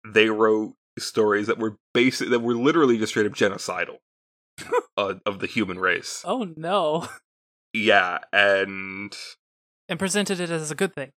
they 0.07 0.31
wrote 0.31 0.75
stories 0.99 1.47
that 1.47 1.59
were 1.59 1.77
basic 1.95 2.31
that 2.31 2.41
were 2.41 2.55
literally 2.55 2.99
just 2.99 3.13
straight 3.13 3.27
up 3.27 3.33
genocidal 3.33 3.99
uh, 4.97 5.15
of 5.25 5.39
the 5.41 5.47
human 5.47 5.79
race. 5.79 6.23
Oh 6.25 6.53
no. 6.57 7.09
Yeah, 7.73 8.19
and 8.33 9.17
and 9.89 9.99
presented 9.99 10.41
it 10.41 10.51
as 10.51 10.71
a 10.71 10.75
good 10.75 10.95
thing. 10.95 11.11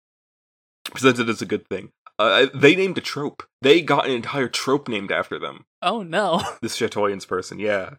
Presented 0.85 1.29
as 1.29 1.41
a 1.41 1.45
good 1.45 1.67
thing. 1.67 1.91
Uh, 2.17 2.47
they 2.53 2.75
named 2.75 2.97
a 2.97 3.01
trope. 3.01 3.43
They 3.61 3.81
got 3.81 4.05
an 4.05 4.11
entire 4.11 4.49
trope 4.49 4.89
named 4.89 5.11
after 5.11 5.39
them. 5.39 5.65
Oh 5.81 6.03
no! 6.03 6.41
This 6.61 6.77
Chatoyance 6.77 7.25
person, 7.25 7.59
yeah. 7.59 7.95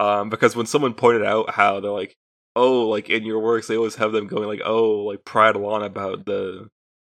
Um, 0.00 0.28
because 0.28 0.56
when 0.56 0.66
someone 0.66 0.94
pointed 0.94 1.24
out 1.24 1.50
how 1.50 1.78
they're 1.78 1.90
like, 1.90 2.16
oh, 2.56 2.88
like 2.88 3.08
in 3.08 3.24
your 3.24 3.38
works, 3.38 3.68
they 3.68 3.76
always 3.76 3.96
have 3.96 4.12
them 4.12 4.26
going 4.26 4.48
like, 4.48 4.62
oh, 4.64 5.04
like 5.04 5.24
prattle 5.24 5.66
on 5.66 5.82
about 5.82 6.26
the 6.26 6.68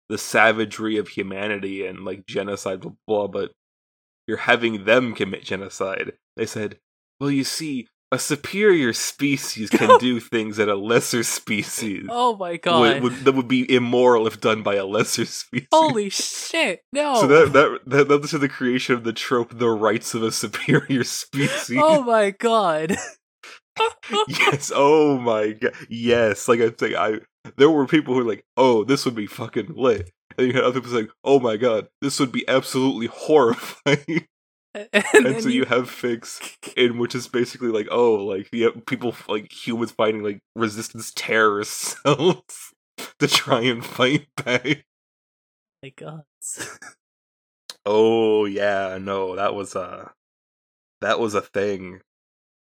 the 0.08 0.18
savagery 0.18 0.96
of 0.96 1.06
humanity 1.06 1.86
and 1.86 2.04
like 2.04 2.26
genocide, 2.26 2.80
blah 2.80 2.94
blah. 3.06 3.26
But 3.28 3.52
you're 4.30 4.38
having 4.38 4.84
them 4.84 5.12
commit 5.12 5.42
genocide. 5.42 6.12
They 6.36 6.46
said, 6.46 6.78
well, 7.18 7.32
you 7.32 7.42
see, 7.42 7.88
a 8.12 8.18
superior 8.18 8.92
species 8.92 9.70
can 9.70 9.98
do 10.00 10.20
things 10.20 10.56
that 10.56 10.68
a 10.68 10.76
lesser 10.76 11.24
species. 11.24 12.06
Oh 12.08 12.36
my 12.36 12.56
god! 12.56 12.80
Would, 12.80 13.02
would, 13.02 13.24
that 13.24 13.32
would 13.32 13.48
be 13.48 13.72
immoral 13.72 14.28
if 14.28 14.40
done 14.40 14.62
by 14.62 14.76
a 14.76 14.86
lesser 14.86 15.24
species. 15.26 15.66
Holy 15.72 16.10
shit! 16.10 16.80
No. 16.92 17.16
So 17.16 17.26
that 17.26 17.52
that 17.52 17.80
that 17.86 18.08
led 18.08 18.22
to 18.28 18.38
the 18.38 18.48
creation 18.48 18.94
of 18.94 19.02
the 19.02 19.12
trope, 19.12 19.58
the 19.58 19.68
rights 19.68 20.14
of 20.14 20.22
a 20.22 20.30
superior 20.30 21.02
species. 21.04 21.78
Oh 21.80 22.02
my 22.02 22.30
god! 22.30 22.96
yes. 24.28 24.70
Oh 24.72 25.18
my 25.18 25.52
god. 25.52 25.74
Yes. 25.88 26.46
Like 26.46 26.60
I 26.60 26.72
say, 26.78 26.94
I 26.94 27.18
there 27.56 27.70
were 27.70 27.86
people 27.86 28.14
who 28.14 28.20
were 28.20 28.30
like, 28.30 28.44
"Oh, 28.56 28.84
this 28.84 29.04
would 29.04 29.14
be 29.16 29.26
fucking 29.26 29.74
lit," 29.76 30.10
and 30.40 30.48
you 30.48 30.54
had 30.54 30.64
other 30.64 30.80
people 30.80 30.96
saying, 30.96 31.08
"Oh 31.24 31.40
my 31.40 31.56
god, 31.56 31.88
this 32.00 32.18
would 32.20 32.32
be 32.32 32.48
absolutely 32.48 33.06
horrifying." 33.06 34.26
and, 34.74 34.88
and 34.92 35.42
so 35.42 35.48
you, 35.48 35.60
you 35.60 35.64
have 35.64 35.90
fics 35.90 36.56
in 36.76 36.98
which 36.98 37.14
is 37.14 37.26
basically 37.26 37.68
like, 37.68 37.88
oh, 37.90 38.14
like 38.14 38.48
you 38.52 38.64
have 38.64 38.86
people 38.86 39.14
like 39.28 39.52
humans 39.52 39.90
fighting 39.90 40.22
like 40.22 40.40
resistance 40.54 41.12
terrorist 41.14 41.72
cells 41.72 42.72
to 43.18 43.26
try 43.26 43.60
and 43.62 43.84
fight 43.84 44.26
back. 44.36 44.84
My 45.82 45.92
god. 45.96 46.22
oh 47.84 48.44
yeah, 48.44 48.98
no, 49.00 49.36
that 49.36 49.54
was 49.54 49.74
a 49.74 50.12
that 51.00 51.18
was 51.18 51.34
a 51.34 51.40
thing. 51.40 52.00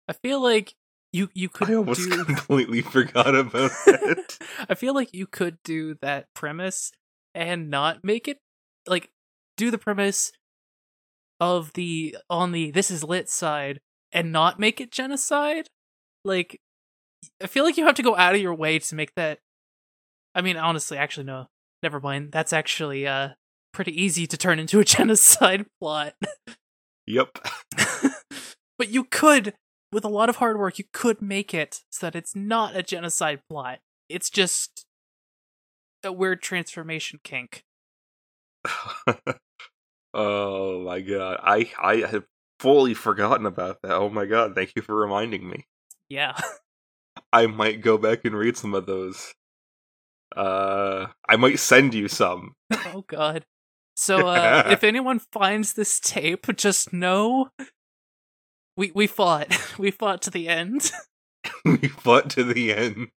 I 0.09 0.15
feel 0.15 0.43
like 0.43 0.75
you 1.13 1.31
you 1.33 1.49
could 1.49 1.71
I 1.71 1.75
almost 1.75 2.11
do... 2.11 2.25
completely 2.25 2.83
forgot 2.83 3.35
about 3.35 3.71
that. 3.87 4.39
I 4.69 4.75
feel 4.75 4.95
like 4.95 5.15
you 5.15 5.27
could 5.27 5.59
do 5.63 5.95
that 6.03 6.27
premise 6.35 6.91
and 7.35 7.71
not 7.71 8.05
make 8.05 8.29
it 8.29 8.39
like 8.87 9.11
do 9.57 9.71
the 9.71 9.79
premise 9.79 10.33
of 11.41 11.73
the 11.73 12.17
on 12.31 12.53
the 12.53 12.71
this 12.71 12.91
is 12.91 13.03
lit 13.05 13.29
side 13.29 13.81
and 14.13 14.33
not 14.33 14.59
make 14.61 14.81
it 14.81 14.91
genocide? 14.91 15.69
Like 16.25 16.61
i 17.43 17.47
feel 17.47 17.65
like 17.65 17.77
you 17.77 17.87
have 17.87 17.95
to 17.95 18.03
go 18.03 18.17
out 18.17 18.35
of 18.35 18.41
your 18.41 18.55
way 18.55 18.79
to 18.79 18.95
make 18.95 19.15
that 19.15 19.39
i 20.35 20.43
mean 20.43 20.59
honestly 20.59 20.99
actually 20.99 21.25
no 21.25 21.47
never 21.83 22.01
mind. 22.01 22.33
That's 22.33 22.53
actually 22.53 23.07
uh 23.07 23.31
pretty 23.73 24.01
easy 24.01 24.27
to 24.27 24.37
turn 24.37 24.59
into 24.59 24.81
a 24.81 24.85
genocide 24.97 25.67
plot. 25.81 26.15
Yep 27.07 27.39
but 28.79 28.89
you 28.89 29.05
could 29.05 29.53
with 29.93 30.05
a 30.05 30.09
lot 30.09 30.31
of 30.31 30.37
hard 30.37 30.59
work 30.59 30.79
you 30.79 30.85
could 30.93 31.21
make 31.21 31.53
it 31.53 31.83
so 31.91 32.07
that 32.07 32.17
it's 32.17 32.35
not 32.35 32.75
a 32.75 32.83
genocide 32.83 33.41
plot. 33.49 33.81
It's 34.09 34.31
just 34.31 34.87
a 36.05 36.13
weird 36.13 36.43
transformation 36.43 37.21
kink 37.23 37.65
Oh 40.15 40.79
my 40.85 41.01
god, 41.01 41.41
I 41.43 41.73
I 41.83 41.97
have 41.97 42.25
fully 42.61 42.95
forgotten 42.95 43.47
about 43.47 43.83
that. 43.83 43.93
Oh 43.93 44.09
my 44.09 44.27
god, 44.27 44.55
thank 44.55 44.73
you 44.77 44.83
for 44.83 44.95
reminding 44.95 45.49
me. 45.49 45.67
Yeah. 46.09 46.41
I 47.33 47.49
might 47.49 47.81
go 47.81 47.99
back 47.99 48.25
and 48.25 48.37
read 48.37 48.57
some 48.57 48.75
of 48.75 48.87
those. 48.87 49.35
Uh, 50.37 51.07
I 51.29 51.35
might 51.35 51.59
send 51.59 51.95
you 51.95 52.07
some. 52.07 52.55
oh 52.73 53.05
god. 53.09 53.45
So 53.97 54.29
uh, 54.29 54.69
if 54.71 54.85
anyone 54.85 55.19
finds 55.19 55.73
this 55.73 55.99
tape, 55.99 56.47
just 56.57 56.93
know 56.93 57.51
we 58.77 58.93
we 58.95 59.09
fought. 59.09 59.49
We 59.79 59.91
fought 59.91 60.23
to 60.23 60.31
the 60.31 60.49
end. 60.49 60.93
we 61.65 61.89
fought 61.89 62.31
to 62.31 62.45
the 62.45 62.73
end. 62.73 63.11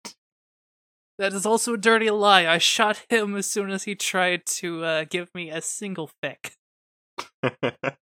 That 1.17 1.33
is 1.33 1.45
also 1.45 1.74
a 1.74 1.77
dirty 1.77 2.09
lie. 2.12 2.45
I 2.45 2.59
shot 2.59 3.03
him 3.09 3.36
as 3.36 3.47
soon 3.50 3.71
as 3.71 3.83
he 3.83 3.95
tried 3.95 4.45
to 4.57 4.83
uh, 4.86 5.05
give 5.09 5.33
me 5.33 5.50
a 5.50 5.62
single 5.62 6.12
fic. 6.24 6.51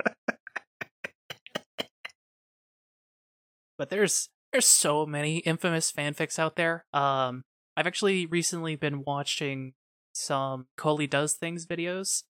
but 3.78 3.90
there's 3.90 4.30
there's 4.52 4.68
so 4.68 5.06
many 5.06 5.38
infamous 5.40 5.92
fanfics 5.92 6.38
out 6.40 6.56
there. 6.56 6.86
Um, 6.94 7.44
I've 7.76 7.88
actually 7.88 8.26
recently 8.26 8.76
been 8.76 9.04
watching 9.04 9.74
some 10.14 10.68
Coley 10.78 11.08
does 11.08 11.34
things 11.34 11.66
videos, 11.66 12.24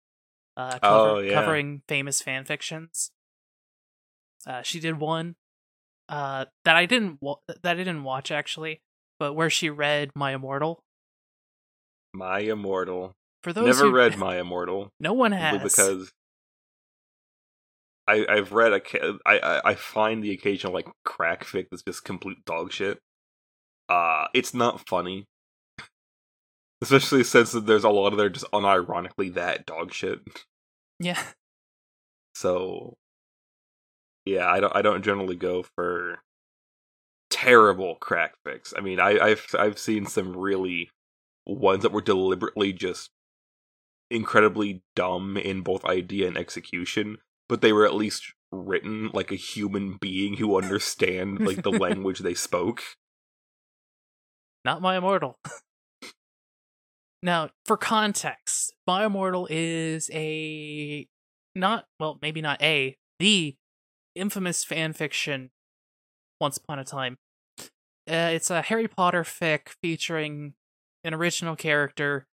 uh, 0.55 0.79
cover, 0.79 1.09
Oh, 1.09 1.19
yeah. 1.19 1.33
covering 1.33 1.81
famous 1.87 2.21
fanfictions. 2.23 3.09
Uh, 4.47 4.61
she 4.61 4.79
did 4.79 4.99
one 4.99 5.35
uh, 6.09 6.45
that 6.65 6.75
I 6.75 6.85
didn't 6.85 7.17
wa- 7.21 7.39
that 7.47 7.65
I 7.65 7.75
didn't 7.75 8.03
watch 8.03 8.31
actually, 8.31 8.81
but 9.23 9.35
where 9.35 9.49
she 9.49 9.69
read 9.69 10.11
My 10.15 10.33
Immortal. 10.33 10.83
My 12.13 12.39
Immortal. 12.39 13.13
For 13.41 13.53
those 13.53 13.67
Never 13.77 13.89
who, 13.89 13.95
read 13.95 14.17
My 14.17 14.37
Immortal. 14.37 14.89
no 14.99 15.13
one 15.13 15.31
has 15.31 15.63
because 15.63 16.11
I 18.05 18.25
I've 18.27 18.51
read 18.51 18.73
a 18.73 18.81
I 19.25 19.39
I 19.39 19.61
I 19.69 19.75
find 19.75 20.21
the 20.21 20.31
occasional 20.31 20.73
like 20.73 20.89
crack 21.05 21.45
fic 21.45 21.67
that's 21.71 21.83
just 21.83 22.03
complete 22.03 22.43
dog 22.43 22.73
shit. 22.73 22.99
Uh 23.87 24.25
it's 24.33 24.53
not 24.53 24.85
funny. 24.89 25.23
Especially 26.81 27.23
since 27.23 27.53
there's 27.53 27.85
a 27.85 27.89
lot 27.89 28.11
of 28.11 28.17
there 28.17 28.27
just 28.27 28.51
unironically 28.51 29.33
that 29.35 29.65
dog 29.65 29.93
shit. 29.93 30.19
yeah. 30.99 31.23
So 32.35 32.97
yeah, 34.25 34.51
I 34.51 34.59
don't 34.59 34.75
I 34.75 34.81
don't 34.81 35.01
generally 35.01 35.37
go 35.37 35.63
for 35.77 36.19
terrible 37.33 37.95
crack 37.95 38.35
fics. 38.47 38.73
I 38.77 38.81
mean, 38.81 38.99
I, 38.99 39.17
I've 39.19 39.47
I've 39.57 39.79
seen 39.79 40.05
some 40.05 40.37
really 40.37 40.91
ones 41.47 41.81
that 41.81 41.91
were 41.91 42.01
deliberately 42.01 42.71
just 42.71 43.09
incredibly 44.11 44.83
dumb 44.95 45.35
in 45.35 45.61
both 45.61 45.83
idea 45.83 46.27
and 46.27 46.37
execution, 46.37 47.17
but 47.49 47.61
they 47.61 47.73
were 47.73 47.85
at 47.85 47.95
least 47.95 48.33
written 48.51 49.09
like 49.13 49.31
a 49.31 49.35
human 49.35 49.97
being 49.99 50.35
who 50.35 50.57
understand 50.57 51.39
like 51.39 51.63
the 51.63 51.71
language 51.79 52.19
they 52.19 52.35
spoke. 52.35 52.83
Not 54.63 54.81
My 54.81 54.95
Immortal. 54.95 55.39
now, 57.23 57.49
for 57.65 57.77
context, 57.77 58.73
My 58.85 59.05
Immortal 59.05 59.47
is 59.49 60.09
a 60.13 61.07
not 61.55 61.87
well, 61.99 62.19
maybe 62.21 62.41
not 62.41 62.61
a 62.61 62.95
the 63.17 63.55
infamous 64.13 64.63
fan 64.63 64.93
fiction. 64.93 65.49
Once 66.39 66.57
upon 66.57 66.77
a 66.77 66.83
time, 66.83 67.17
uh, 68.10 68.31
it's 68.33 68.50
a 68.50 68.62
Harry 68.62 68.88
Potter 68.88 69.24
fic 69.24 69.69
featuring 69.81 70.53
an 71.03 71.13
original 71.13 71.55
character, 71.55 72.27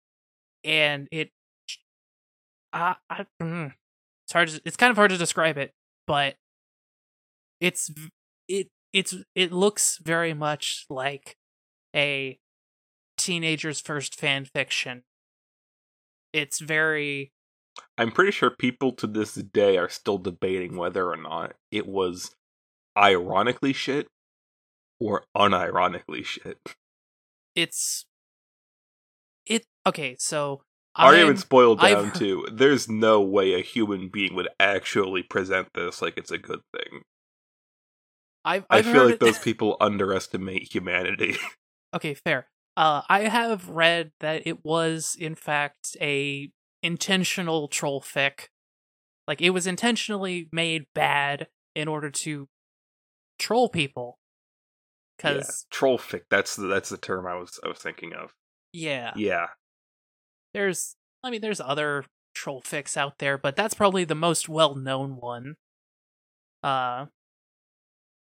and 0.65 1.09
it. 1.11 1.31
I, 2.73 2.97
I, 3.09 3.27
mm, 3.43 3.73
it's 4.25 4.33
hard. 4.33 4.49
To, 4.49 4.61
it's 4.65 4.77
kind 4.77 4.91
of 4.91 4.97
hard 4.97 5.11
to 5.11 5.19
describe 5.19 5.59
it, 5.59 5.73
but 6.07 6.37
it's 7.61 7.91
it 8.49 8.69
it's 8.93 9.15
it 9.35 9.53
looks 9.53 9.99
very 10.03 10.35
much 10.35 10.87
like 10.91 11.37
a 11.95 12.39
teenager's 13.17 13.81
first 13.81 14.15
fan 14.15 14.45
fiction. 14.45 15.03
It's 16.33 16.59
very 16.59 17.33
I'm 17.99 18.11
pretty 18.11 18.33
sure 18.33 18.51
people 18.51 18.93
to 18.93 19.07
this 19.07 19.35
day 19.35 19.77
are 19.77 19.89
still 19.89 20.19
debating 20.19 20.77
whether 20.77 21.11
or 21.11 21.17
not 21.17 21.55
it 21.71 21.87
was 21.87 22.35
ironically 22.97 23.73
shit 23.73 24.09
or 25.01 25.25
unironically 25.37 26.25
shit. 26.25 26.59
it's 27.57 28.05
it 29.47 29.67
okay, 29.87 30.15
so 30.19 30.63
Are 30.95 31.15
I'm- 31.15 31.25
even 31.25 31.37
spoiled 31.37 31.81
I've 31.81 31.97
down 31.97 32.13
to 32.21 32.47
there's 32.53 32.89
no 32.89 33.21
way 33.21 33.55
a 33.55 33.61
human 33.63 34.09
being 34.09 34.35
would 34.35 34.49
actually 34.61 35.23
present 35.23 35.69
this 35.75 36.01
like 36.03 36.17
it's 36.17 36.31
a 36.31 36.39
good 36.39 36.61
thing. 36.77 37.03
I've, 38.45 38.65
i 38.71 38.79
I've 38.79 38.87
feel 38.87 39.05
like 39.07 39.15
it- 39.15 39.21
those 39.21 39.39
people 39.49 39.77
underestimate 39.81 40.73
humanity. 40.73 41.37
okay, 41.95 42.15
fair. 42.15 42.49
Uh, 42.77 43.03
I 43.09 43.23
have 43.23 43.69
read 43.69 44.13
that 44.21 44.47
it 44.47 44.65
was 44.65 45.17
in 45.19 45.35
fact 45.35 45.97
a 46.01 46.51
intentional 46.83 47.69
troll 47.69 48.01
fic. 48.01 48.47
Like 49.27 49.43
it 49.43 49.51
was 49.51 49.67
intentionally 49.67 50.49
made 50.53 50.87
bad 50.95 51.49
in 51.75 51.89
order 51.89 52.11
to 52.11 52.49
troll 53.39 53.69
people. 53.69 54.19
Yeah. 55.23 55.35
Cuz 55.39 55.67
Troll 55.71 55.99
fic, 55.99 56.23
that's 56.31 56.57
the 56.57 56.67
that's 56.67 56.89
the 56.89 56.97
term 56.99 57.27
I 57.27 57.35
was 57.37 57.59
I 57.65 57.69
was 57.69 57.79
thinking 57.79 58.13
of. 58.13 58.33
yeah. 58.73 59.13
Yeah. 59.17 59.49
there's 60.55 60.97
I 61.23 61.31
mean 61.31 61.41
there's 61.41 61.61
other 61.61 62.05
troll 62.35 62.63
fics 62.63 62.97
out 62.97 63.19
there, 63.19 63.37
but 63.37 63.57
that's 63.57 63.75
probably 63.75 64.05
the 64.05 64.15
most 64.15 64.49
well-known 64.49 65.17
one. 65.17 65.57
Uh 66.63 67.07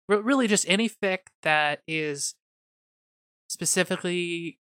re- 0.07 0.17
really 0.17 0.47
just 0.47 0.67
any 0.67 0.89
fic 0.89 1.19
that 1.43 1.81
is 1.87 2.35
specifically 3.49 4.59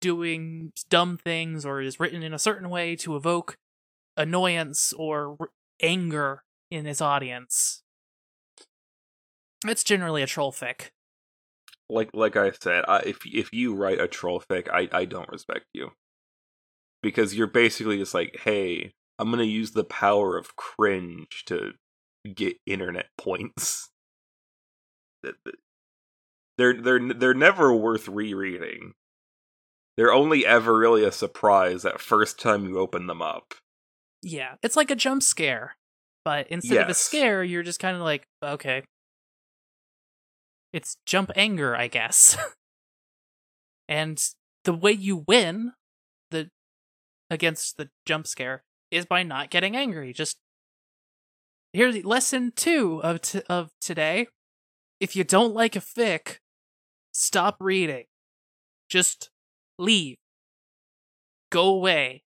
doing 0.00 0.72
dumb 0.88 1.18
things 1.18 1.66
or 1.66 1.80
is 1.80 1.98
written 2.00 2.22
in 2.22 2.32
a 2.32 2.38
certain 2.38 2.68
way 2.70 2.94
to 2.96 3.16
evoke 3.16 3.56
annoyance 4.16 4.92
or 4.96 5.36
r- 5.40 5.48
anger 5.82 6.42
in 6.70 6.86
its 6.86 7.00
audience. 7.00 7.82
It's 9.66 9.82
generally 9.82 10.22
a 10.22 10.26
troll 10.26 10.52
fic. 10.52 10.90
Like 11.90 12.10
like 12.14 12.36
I 12.36 12.50
said, 12.52 12.84
I, 12.88 12.98
if 13.00 13.18
if 13.26 13.52
you 13.52 13.74
write 13.74 14.00
a 14.00 14.08
troll 14.08 14.40
fic, 14.40 14.68
I 14.70 14.88
I 14.92 15.04
don't 15.04 15.28
respect 15.30 15.66
you. 15.74 15.92
Because 17.02 17.34
you're 17.34 17.46
basically 17.46 17.98
just 17.98 18.14
like, 18.14 18.40
"Hey, 18.44 18.92
I'm 19.18 19.28
going 19.30 19.38
to 19.38 19.44
use 19.44 19.72
the 19.72 19.84
power 19.84 20.36
of 20.36 20.56
cringe 20.56 21.44
to 21.46 21.72
get 22.34 22.58
internet 22.66 23.06
points." 23.18 23.90
Th- 25.24 25.34
th- 25.44 25.56
They're 26.58 26.74
they're 26.80 27.14
they're 27.14 27.34
never 27.34 27.72
worth 27.74 28.08
rereading. 28.08 28.94
They're 29.96 30.12
only 30.12 30.46
ever 30.46 30.76
really 30.78 31.04
a 31.04 31.12
surprise 31.12 31.82
that 31.82 32.00
first 32.00 32.38
time 32.40 32.66
you 32.68 32.78
open 32.78 33.06
them 33.06 33.20
up. 33.22 33.54
Yeah, 34.22 34.54
it's 34.62 34.76
like 34.76 34.90
a 34.90 34.96
jump 34.96 35.22
scare, 35.22 35.76
but 36.24 36.48
instead 36.48 36.76
of 36.82 36.88
a 36.88 36.94
scare, 36.94 37.42
you're 37.44 37.62
just 37.62 37.80
kind 37.80 37.96
of 37.96 38.02
like, 38.02 38.24
okay. 38.42 38.82
It's 40.72 40.96
jump 41.06 41.30
anger, 41.34 41.74
I 41.76 41.88
guess. 41.88 42.36
and 43.88 44.22
the 44.64 44.74
way 44.74 44.92
you 44.92 45.24
win 45.26 45.72
the 46.30 46.50
against 47.30 47.76
the 47.76 47.90
jump 48.06 48.26
scare 48.26 48.64
is 48.90 49.06
by 49.06 49.22
not 49.22 49.50
getting 49.50 49.76
angry. 49.76 50.12
Just 50.12 50.38
here's 51.72 52.04
lesson 52.04 52.52
2 52.54 53.02
of 53.02 53.20
t- 53.22 53.42
of 53.48 53.70
today. 53.80 54.28
If 55.00 55.14
you 55.14 55.24
don't 55.24 55.54
like 55.54 55.76
a 55.76 55.80
fic, 55.80 56.38
stop 57.12 57.56
reading. 57.60 58.04
Just 58.88 59.30
leave. 59.78 60.16
Go 61.50 61.66
away 61.68 62.22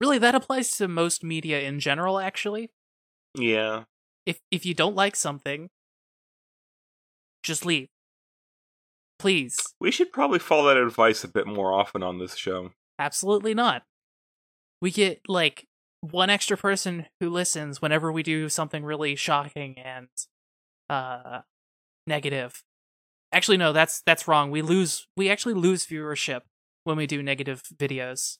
really 0.00 0.18
that 0.18 0.34
applies 0.34 0.76
to 0.78 0.88
most 0.88 1.22
media 1.22 1.60
in 1.60 1.78
general 1.78 2.18
actually 2.18 2.70
Yeah. 3.34 3.84
if 4.26 4.40
if 4.50 4.64
you 4.64 4.74
don't 4.74 4.96
like 4.96 5.14
something 5.14 5.68
just 7.42 7.64
leave. 7.64 7.88
Please. 9.18 9.58
We 9.80 9.90
should 9.90 10.12
probably 10.12 10.38
follow 10.38 10.68
that 10.68 10.80
advice 10.80 11.24
a 11.24 11.28
bit 11.28 11.46
more 11.46 11.72
often 11.72 12.02
on 12.02 12.18
this 12.18 12.36
show. 12.36 12.70
absolutely 12.98 13.54
not. 13.54 13.82
We 14.80 14.90
get 14.90 15.20
like 15.28 15.66
one 16.00 16.30
extra 16.30 16.56
person 16.56 17.06
who 17.20 17.28
listens 17.28 17.82
whenever 17.82 18.10
we 18.10 18.22
do 18.22 18.48
something 18.48 18.82
really 18.84 19.14
shocking 19.16 19.78
and 19.78 20.08
uh 20.88 21.40
negative. 22.06 22.62
Actually 23.32 23.58
no 23.58 23.72
that's 23.74 24.00
that's 24.02 24.26
wrong. 24.26 24.50
We 24.50 24.62
lose 24.62 25.06
we 25.16 25.28
actually 25.28 25.54
lose 25.54 25.86
viewership 25.86 26.40
when 26.84 26.96
we 26.96 27.06
do 27.06 27.22
negative 27.22 27.62
videos. 27.76 28.38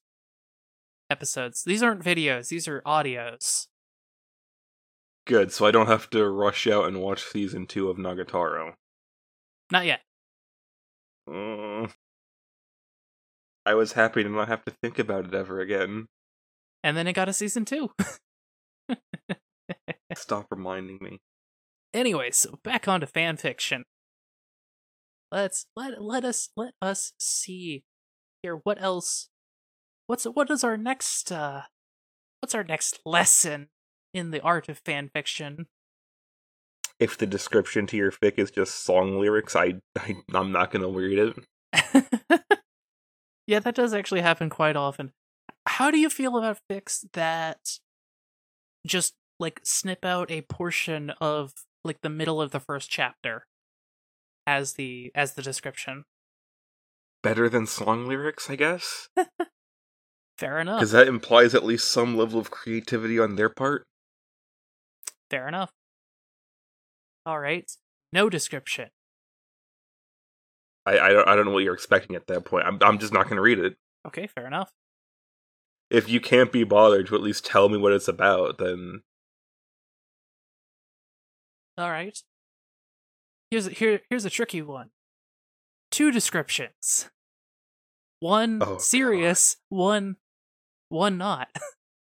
Episodes. 1.10 1.64
These 1.64 1.82
aren't 1.82 2.02
videos 2.02 2.48
these 2.48 2.66
are 2.66 2.80
audios. 2.86 3.66
Good, 5.26 5.52
so 5.52 5.66
I 5.66 5.70
don't 5.70 5.86
have 5.88 6.08
to 6.10 6.26
rush 6.28 6.66
out 6.66 6.86
and 6.86 7.00
watch 7.02 7.22
season 7.22 7.66
two 7.66 7.90
of 7.90 7.98
Nagatoro. 7.98 8.72
Not 9.70 9.86
yet 9.86 10.00
Mm. 11.28 11.92
I 13.64 13.74
was 13.74 13.92
happy 13.92 14.22
to 14.24 14.28
not 14.28 14.48
have 14.48 14.64
to 14.64 14.74
think 14.82 14.98
about 14.98 15.26
it 15.26 15.34
ever 15.34 15.60
again. 15.60 16.06
and 16.82 16.96
then 16.96 17.06
it 17.06 17.12
got 17.12 17.28
a 17.28 17.32
season 17.32 17.64
two. 17.64 17.90
Stop 20.14 20.46
reminding 20.50 20.98
me. 21.00 21.20
Anyway, 21.94 22.30
so 22.32 22.58
back 22.64 22.88
onto 22.88 23.06
fan 23.06 23.36
fiction. 23.36 23.84
Let's 25.30 25.66
let 25.76 26.02
let 26.02 26.24
us 26.24 26.48
let 26.56 26.74
us 26.82 27.12
see 27.18 27.84
here 28.42 28.56
what 28.64 28.82
else 28.82 29.28
what's 30.08 30.24
what 30.24 30.50
is 30.50 30.64
our 30.64 30.76
next 30.76 31.30
uh 31.30 31.62
what's 32.40 32.54
our 32.54 32.64
next 32.64 32.98
lesson 33.04 33.68
in 34.12 34.32
the 34.32 34.40
art 34.40 34.68
of 34.68 34.78
fan 34.78 35.10
fiction? 35.12 35.66
If 37.00 37.16
the 37.16 37.26
description 37.26 37.86
to 37.88 37.96
your 37.96 38.12
fic 38.12 38.38
is 38.38 38.50
just 38.50 38.84
song 38.84 39.18
lyrics, 39.18 39.56
I, 39.56 39.74
I 39.98 40.16
I'm 40.34 40.52
not 40.52 40.70
gonna 40.70 40.88
read 40.88 41.18
it. 41.18 42.42
yeah, 43.46 43.58
that 43.58 43.74
does 43.74 43.94
actually 43.94 44.20
happen 44.20 44.50
quite 44.50 44.76
often. 44.76 45.12
How 45.66 45.90
do 45.90 45.98
you 45.98 46.10
feel 46.10 46.36
about 46.36 46.58
fics 46.70 47.04
that 47.14 47.78
just 48.86 49.14
like 49.38 49.60
snip 49.64 50.04
out 50.04 50.30
a 50.30 50.42
portion 50.42 51.10
of 51.20 51.54
like 51.84 52.02
the 52.02 52.10
middle 52.10 52.40
of 52.40 52.50
the 52.50 52.60
first 52.60 52.90
chapter 52.90 53.46
as 54.46 54.74
the 54.74 55.10
as 55.14 55.34
the 55.34 55.42
description? 55.42 56.04
Better 57.22 57.48
than 57.48 57.66
song 57.66 58.06
lyrics, 58.06 58.50
I 58.50 58.56
guess. 58.56 59.08
Fair 60.38 60.58
enough. 60.58 60.80
Because 60.80 60.92
that 60.92 61.08
implies 61.08 61.54
at 61.54 61.64
least 61.64 61.90
some 61.90 62.16
level 62.16 62.40
of 62.40 62.50
creativity 62.50 63.18
on 63.18 63.36
their 63.36 63.50
part. 63.50 63.84
Fair 65.30 65.48
enough. 65.48 65.70
All 67.26 67.38
right. 67.38 67.70
No 68.12 68.28
description. 68.28 68.90
I, 70.86 70.98
I 70.98 71.12
don't 71.12 71.28
I 71.28 71.36
don't 71.36 71.44
know 71.44 71.52
what 71.52 71.62
you're 71.64 71.74
expecting 71.74 72.16
at 72.16 72.26
that 72.28 72.44
point. 72.44 72.66
I'm 72.66 72.78
I'm 72.82 72.98
just 72.98 73.12
not 73.12 73.24
going 73.24 73.36
to 73.36 73.42
read 73.42 73.58
it. 73.58 73.76
Okay, 74.06 74.26
fair 74.26 74.46
enough. 74.46 74.72
If 75.90 76.08
you 76.08 76.20
can't 76.20 76.52
be 76.52 76.64
bothered 76.64 77.08
to 77.08 77.14
at 77.14 77.20
least 77.20 77.44
tell 77.44 77.68
me 77.68 77.76
what 77.76 77.92
it's 77.92 78.08
about, 78.08 78.58
then 78.58 79.02
All 81.76 81.90
right. 81.90 82.18
Here's 83.50 83.66
a, 83.66 83.70
here 83.70 84.00
here's 84.08 84.24
a 84.24 84.30
tricky 84.30 84.62
one. 84.62 84.90
Two 85.90 86.10
descriptions. 86.10 87.10
One 88.20 88.62
Oh, 88.62 88.78
serious, 88.78 89.56
one 89.68 90.16
one 90.88 91.18
not. 91.18 91.48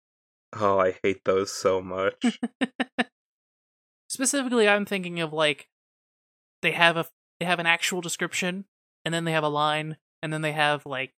oh, 0.59 0.79
I 0.79 0.97
hate 1.03 1.25
those 1.25 1.53
so 1.53 1.81
much. 1.81 2.41
Specifically, 4.17 4.67
I'm 4.67 4.87
thinking 4.87 5.21
of 5.21 5.35
like 5.35 5.69
they 6.63 6.73
have 6.73 6.97
a 6.97 7.05
they 7.39 7.45
have 7.45 7.59
an 7.59 7.67
actual 7.67 8.01
description 8.01 8.65
and 9.05 9.13
then 9.13 9.25
they 9.25 9.33
have 9.33 9.45
a 9.45 9.49
line 9.49 9.99
and 10.23 10.33
then 10.33 10.41
they 10.41 10.53
have 10.53 10.87
like 10.87 11.13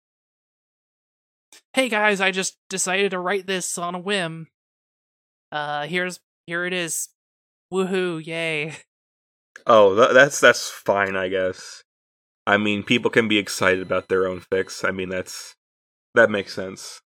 hey 1.73 1.89
guys, 1.89 2.19
I 2.19 2.31
just 2.31 2.57
decided 2.71 3.12
to 3.12 3.19
write 3.19 3.45
this 3.45 3.77
on 3.77 3.93
a 3.93 3.99
whim. 3.99 4.47
Uh 5.51 5.86
here's 5.86 6.19
here 6.47 6.65
it 6.65 6.73
is. 6.73 7.10
Woohoo, 7.71 8.25
yay. 8.25 8.77
oh, 9.67 9.93
tha 9.93 10.12
that's 10.12 10.39
that's 10.39 10.67
fine, 10.67 11.15
I 11.15 11.27
guess. 11.27 11.83
I 12.47 12.57
mean, 12.57 12.81
people 12.81 13.12
can 13.12 13.27
be 13.27 13.38
excited 13.38 13.83
about 13.83 14.10
their 14.10 14.25
own 14.25 14.41
fics. 14.41 14.83
I 14.83 14.89
mean, 14.89 15.10
that's 15.10 15.55
that 16.15 16.31
makes 16.31 16.55
sense. 16.55 16.99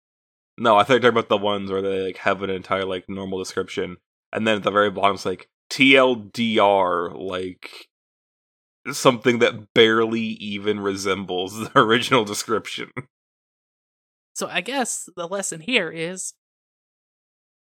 No, 0.55 0.77
I 0.77 0.83
think 0.83 1.01
talking 1.01 1.17
about 1.17 1.29
the 1.29 1.37
ones 1.37 1.71
where 1.71 1.81
they 1.81 2.01
like 2.03 2.17
have 2.17 2.43
an 2.43 2.51
entire 2.51 2.85
like 2.85 3.09
normal 3.09 3.39
description, 3.39 3.97
and 4.31 4.45
then 4.45 4.57
at 4.57 4.63
the 4.63 4.69
very 4.69 4.91
bottom 4.91 5.15
it's 5.15 5.25
like 5.25 5.49
TLDR, 5.69 7.17
like 7.19 7.87
something 8.91 9.39
that 9.39 9.73
barely 9.73 10.21
even 10.21 10.79
resembles 10.79 11.57
the 11.73 11.79
original 11.79 12.25
description. 12.25 12.91
So 14.33 14.47
I 14.47 14.61
guess 14.61 15.09
the 15.15 15.27
lesson 15.27 15.61
here 15.61 15.89
is 15.89 16.33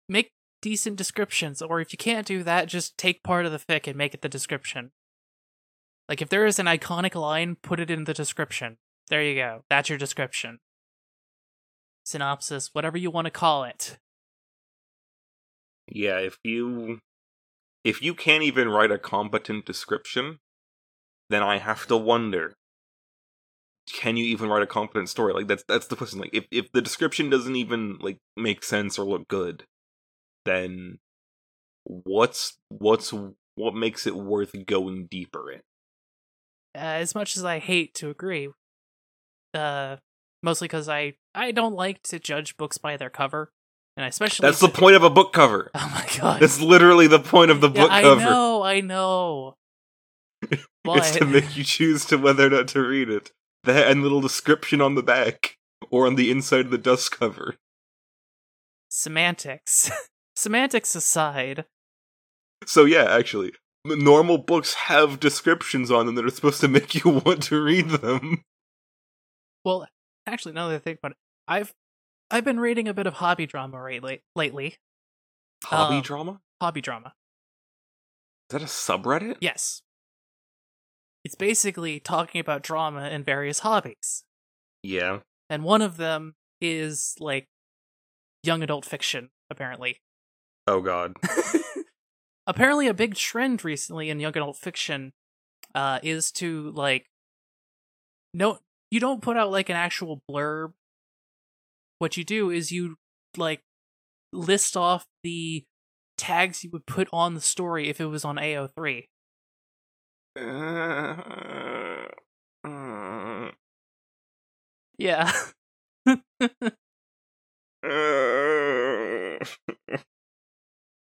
make 0.09 0.33
decent 0.61 0.97
descriptions, 0.97 1.63
or 1.63 1.81
if 1.81 1.93
you 1.93 1.97
can't 1.97 2.27
do 2.27 2.43
that, 2.43 2.69
just 2.69 2.99
take 2.99 3.23
part 3.23 3.47
of 3.47 3.53
the 3.53 3.59
fic 3.59 3.87
and 3.87 3.97
make 3.97 4.15
it 4.15 4.23
the 4.23 4.29
description. 4.29 4.91
Like 6.09 6.21
if 6.21 6.29
there 6.29 6.45
is 6.45 6.59
an 6.59 6.67
iconic 6.67 7.15
line, 7.15 7.57
put 7.63 7.81
it 7.81 7.91
in 7.91 8.05
the 8.05 8.15
description. 8.15 8.77
There 9.09 9.23
you 9.23 9.37
go. 9.37 9.65
That's 9.71 9.89
your 9.89 9.99
description. 9.99 10.59
Synopsis, 12.05 12.71
whatever 12.73 12.99
you 12.99 13.11
want 13.11 13.27
to 13.27 13.31
call 13.31 13.65
it. 13.65 13.99
Yeah, 15.89 16.19
if 16.19 16.37
you 16.45 17.01
if 17.85 18.03
you 18.03 18.15
can't 18.15 18.43
even 18.43 18.69
write 18.69 18.91
a 18.91 18.99
competent 18.99 19.65
description, 19.65 20.39
then 21.29 21.43
I 21.43 21.59
have 21.59 21.87
to 21.87 21.97
wonder 21.97 22.55
can 23.93 24.17
you 24.17 24.25
even 24.25 24.49
write 24.49 24.63
a 24.63 24.67
competent 24.67 25.09
story? 25.09 25.33
Like 25.33 25.47
that's 25.47 25.65
that's 25.67 25.87
the 25.87 25.97
question. 25.97 26.21
Like 26.21 26.31
if 26.33 26.47
if 26.51 26.71
the 26.73 26.83
description 26.83 27.31
doesn't 27.31 27.57
even 27.57 27.99
like 28.01 28.19
make 28.37 28.63
sense 28.63 28.99
or 28.99 29.05
look 29.05 29.29
good, 29.29 29.65
then 30.45 30.99
what's 31.85 32.59
what's 32.69 33.13
what 33.55 33.75
makes 33.75 34.07
it 34.07 34.15
worth 34.15 34.55
going 34.67 35.07
deeper 35.11 35.51
in? 35.51 35.61
Uh, 36.75 37.03
as 37.03 37.15
much 37.15 37.37
as 37.37 37.45
I 37.45 37.59
hate 37.59 37.95
to 37.95 38.11
agree, 38.11 38.49
uh, 39.55 39.97
mostly 40.43 40.67
because 40.67 40.89
I 40.89 41.15
I 41.35 41.51
don't 41.51 41.75
like 41.75 42.03
to 42.05 42.19
judge 42.19 42.57
books 42.57 42.79
by 42.79 42.97
their 42.97 43.11
cover, 43.11 43.51
and 44.01 44.09
especially 44.09 44.47
That's 44.47 44.61
the 44.61 44.69
point 44.69 44.97
of 44.97 45.03
a 45.03 45.11
book 45.11 45.33
cover. 45.33 45.71
Oh 45.75 45.91
my 45.95 46.07
god! 46.19 46.41
That's 46.41 46.61
literally 46.61 47.07
the 47.07 47.19
point 47.21 47.51
of 47.51 47.61
the 47.61 47.69
Yeah, 47.71 47.83
book 47.83 47.91
I 47.91 48.03
cover. 48.03 48.21
I 48.23 48.25
know, 48.25 48.63
I 48.63 48.81
know. 48.81 49.55
It's 50.53 50.67
But 50.83 51.03
to 51.19 51.27
make 51.27 51.57
you 51.57 51.63
choose 51.65 52.07
to 52.07 52.17
whether 52.17 52.47
or 52.47 52.51
not 52.51 52.69
to 52.69 52.81
read 52.81 53.11
it. 53.11 53.33
That 53.65 53.91
and 53.91 54.03
little 54.03 54.23
description 54.23 54.81
on 54.81 54.95
the 54.95 55.03
back 55.03 55.57
or 55.91 56.07
on 56.07 56.15
the 56.15 56.31
inside 56.31 56.65
of 56.67 56.71
the 56.71 56.79
dust 56.79 57.13
cover. 57.13 57.57
semantics, 58.89 59.91
semantics 60.37 60.95
aside, 60.95 61.67
So 62.65 62.87
yeah, 62.87 63.05
actually, 63.05 63.53
normal 63.85 64.39
books 64.39 64.75
have 64.75 65.21
descriptions 65.21 65.91
on 65.91 66.07
them 66.07 66.15
that 66.15 66.25
are 66.25 66.31
supposed 66.31 66.61
to 66.63 66.69
make 66.69 66.95
you 67.05 67.11
want 67.25 67.43
to 67.45 67.63
read 67.63 67.91
them. 67.91 68.43
well, 69.65 69.87
actually, 70.27 70.55
now 70.55 70.69
that 70.69 70.77
I 70.77 70.79
think 70.79 70.99
about 70.99 71.13
it, 71.13 71.19
I've 71.47 71.75
I've 72.31 72.45
been 72.45 72.61
reading 72.61 72.87
a 72.89 72.95
bit 72.95 73.07
of 73.07 73.15
hobby 73.15 73.47
drama 73.47 73.83
lately. 73.83 74.23
Lately, 74.37 74.77
Hobby 75.65 75.97
Um, 75.97 76.03
drama? 76.03 76.41
hobby 76.61 76.81
drama. 76.81 77.15
Is 78.49 78.55
that 78.55 78.63
a 78.63 78.67
subreddit? 78.67 79.37
Yes, 79.41 79.83
it's 81.25 81.35
basically 81.35 82.01
talking 82.01 82.41
about 82.41 82.63
drama 82.63 83.03
and 83.03 83.25
various 83.25 83.61
hobbies, 83.61 84.25
Yeah. 84.83 85.21
and 85.49 85.65
one 85.65 85.83
of 85.83 85.97
them 85.97 86.35
is 86.61 87.15
like 87.21 87.49
young 88.43 88.63
adult 88.63 88.85
fiction. 88.85 89.31
Apparently, 89.51 89.99
Oh 90.67 90.81
god. 90.81 91.17
apparently 92.47 92.87
a 92.87 92.95
big 92.95 93.15
trend 93.15 93.65
recently 93.65 94.09
in 94.11 94.19
young 94.21 94.37
adult 94.37 94.57
fiction 94.57 95.13
uh 95.75 96.01
is 96.03 96.33
to 96.33 96.71
like 96.71 97.07
no 98.35 98.59
you 98.91 98.99
don't 98.99 99.23
put 99.23 99.37
out 99.37 99.51
like 99.51 99.69
an 99.69 99.77
actual 99.77 100.21
blurb 100.29 100.73
what 102.01 102.17
you 102.17 102.25
do 102.25 102.51
is 102.51 102.73
you 102.73 102.97
like 103.37 103.61
list 104.33 104.77
off 104.77 105.07
the 105.23 105.65
tags 106.17 106.65
you 106.65 106.71
would 106.71 106.87
put 106.87 107.09
on 107.13 107.35
the 107.35 107.41
story 107.41 107.89
if 107.89 108.01
it 108.01 108.07
was 108.07 108.25
on 108.25 108.37
AO3 108.37 109.05
Uh, 110.37 111.17
uh, 112.65 113.51
yeah 114.99 115.33
uh. 116.07 116.17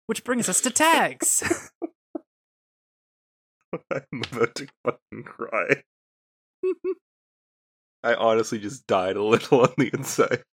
which 0.08 0.24
brings 0.24 0.48
us 0.48 0.62
to 0.62 0.70
tags 0.70 1.44
I'm 3.92 4.22
about 4.32 4.56
to 4.56 4.68
fucking 4.86 5.24
cry. 5.26 5.84
I 8.04 8.14
honestly 8.14 8.60
just 8.60 8.88
died 8.88 9.18
a 9.18 9.24
little 9.24 9.62
on 9.62 9.74
the 9.78 9.90
inside. 9.94 10.44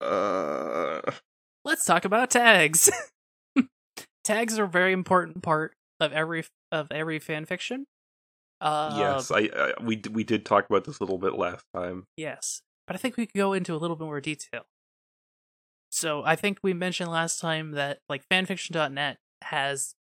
Uh, 0.00 1.00
let's 1.64 1.84
talk 1.84 2.04
about 2.04 2.30
tags 2.30 2.90
tags 4.24 4.58
are 4.58 4.64
a 4.64 4.68
very 4.68 4.92
important 4.92 5.42
part 5.42 5.74
of 6.00 6.12
every 6.12 6.44
of 6.72 6.86
every 6.90 7.18
fan 7.18 7.44
fiction 7.44 7.86
uh 8.60 8.90
yes, 8.96 9.30
I, 9.30 9.48
I 9.54 9.72
we 9.82 10.00
we 10.10 10.24
did 10.24 10.44
talk 10.44 10.68
about 10.68 10.84
this 10.84 10.98
a 11.00 11.02
little 11.02 11.18
bit 11.18 11.34
last 11.34 11.64
time. 11.74 12.04
Yes, 12.16 12.62
but 12.86 12.94
I 12.94 12.98
think 12.98 13.16
we 13.16 13.26
could 13.26 13.38
go 13.38 13.52
into 13.54 13.74
a 13.74 13.78
little 13.78 13.96
bit 13.96 14.04
more 14.04 14.20
detail. 14.20 14.64
So 15.90 16.22
I 16.24 16.36
think 16.36 16.58
we 16.62 16.72
mentioned 16.72 17.10
last 17.10 17.40
time 17.40 17.72
that 17.72 17.98
like 18.08 18.22
fanfiction.net 18.30 19.18
has 19.42 19.94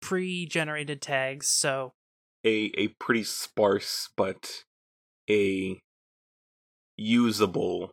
pre-generated 0.00 1.00
tags. 1.00 1.48
So 1.48 1.92
A 2.44 2.72
a 2.76 2.88
pretty 2.98 3.24
sparse 3.24 4.08
but 4.16 4.64
a 5.28 5.78
usable 6.96 7.92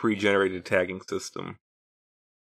pre-generated 0.00 0.64
tagging 0.64 1.00
system. 1.08 1.56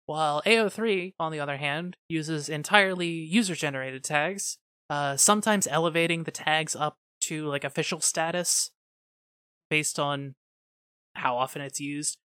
while 0.06 0.42
AO3, 0.46 1.14
on 1.20 1.32
the 1.32 1.40
other 1.40 1.58
hand, 1.58 1.98
uses 2.10 2.48
entirely 2.50 3.08
user-generated 3.08 4.04
tags, 4.04 4.58
uh, 4.90 5.16
sometimes 5.18 5.66
elevating 5.68 6.24
the 6.24 6.32
tags 6.32 6.76
up 6.76 6.96
to 7.22 7.46
like 7.48 7.64
official 7.64 8.02
status 8.02 8.72
based 9.70 9.98
on 10.00 10.36
how 11.16 11.38
often 11.38 11.62
it's 11.62 11.80
used. 11.80 12.18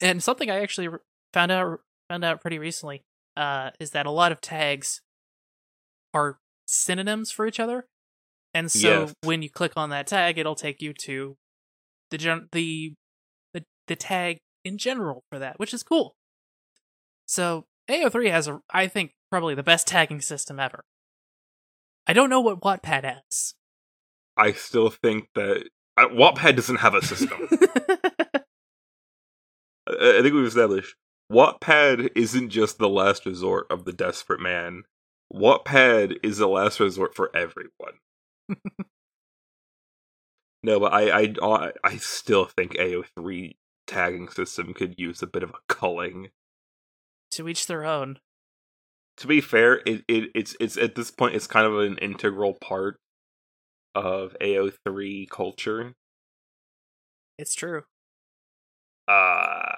And 0.00 0.22
something 0.22 0.50
I 0.50 0.60
actually 0.60 0.88
found 1.32 1.52
out 1.52 1.80
found 2.08 2.24
out 2.24 2.40
pretty 2.40 2.58
recently 2.58 3.04
uh, 3.36 3.70
is 3.80 3.90
that 3.92 4.06
a 4.06 4.10
lot 4.10 4.32
of 4.32 4.40
tags 4.40 5.00
are 6.14 6.38
synonyms 6.66 7.30
for 7.30 7.46
each 7.46 7.60
other, 7.60 7.86
and 8.54 8.70
so 8.70 8.88
Yes. 8.88 9.14
when 9.22 9.42
you 9.42 9.50
click 9.50 9.72
on 9.76 9.90
that 9.90 10.06
tag, 10.06 10.38
it'll 10.38 10.54
take 10.54 10.82
you 10.82 10.92
to 10.94 11.36
the 12.10 12.18
gen- 12.18 12.48
the 12.52 12.94
the 13.92 13.96
tag 13.96 14.38
in 14.64 14.78
general 14.78 15.22
for 15.30 15.38
that, 15.38 15.58
which 15.58 15.74
is 15.74 15.82
cool. 15.82 16.16
So 17.26 17.66
AO3 17.90 18.30
has 18.30 18.48
a, 18.48 18.60
I 18.70 18.86
think, 18.86 19.12
probably 19.30 19.54
the 19.54 19.62
best 19.62 19.86
tagging 19.86 20.22
system 20.22 20.58
ever. 20.58 20.82
I 22.06 22.14
don't 22.14 22.30
know 22.30 22.40
what 22.40 22.60
Wattpad 22.60 23.04
has. 23.04 23.54
I 24.36 24.52
still 24.52 24.88
think 24.88 25.28
that 25.34 25.68
uh, 25.98 26.08
Wattpad 26.08 26.56
doesn't 26.56 26.76
have 26.76 26.94
a 26.94 27.02
system. 27.04 27.38
I 29.86 30.18
I 30.18 30.22
think 30.22 30.34
we've 30.34 30.46
established 30.46 30.94
Wattpad 31.30 32.10
isn't 32.16 32.48
just 32.48 32.78
the 32.78 32.88
last 32.88 33.26
resort 33.26 33.66
of 33.70 33.84
the 33.84 33.92
desperate 33.92 34.40
man. 34.40 34.84
Wattpad 35.32 36.16
is 36.22 36.38
the 36.38 36.48
last 36.48 36.80
resort 36.80 37.14
for 37.14 37.30
everyone. 37.36 37.98
no, 40.62 40.80
but 40.80 40.92
I 40.94 41.34
I 41.42 41.72
I 41.84 41.96
still 41.98 42.46
think 42.46 42.72
AO3 42.72 43.54
tagging 43.92 44.28
system 44.28 44.74
could 44.74 44.94
use 44.98 45.22
a 45.22 45.26
bit 45.26 45.42
of 45.42 45.50
a 45.50 45.58
culling. 45.68 46.30
to 47.30 47.48
each 47.48 47.66
their 47.66 47.84
own. 47.84 48.18
To 49.18 49.26
be 49.26 49.40
fair, 49.40 49.82
it, 49.86 50.04
it 50.08 50.30
it's 50.34 50.56
it's 50.60 50.76
at 50.76 50.94
this 50.94 51.10
point 51.10 51.34
it's 51.34 51.46
kind 51.46 51.66
of 51.66 51.78
an 51.78 51.98
integral 51.98 52.54
part 52.54 52.98
of 53.94 54.34
AO3 54.40 55.26
culture. 55.30 55.94
It's 57.38 57.54
true. 57.54 57.84
uh 59.08 59.76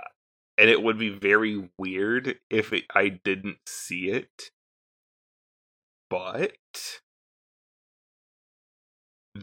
and 0.56 0.70
it 0.70 0.82
would 0.82 0.98
be 0.98 1.08
very 1.10 1.68
weird 1.78 2.38
if 2.50 2.72
it, 2.72 2.84
I 2.94 3.08
didn't 3.08 3.58
see 3.66 4.08
it. 4.10 4.50
But 6.08 7.00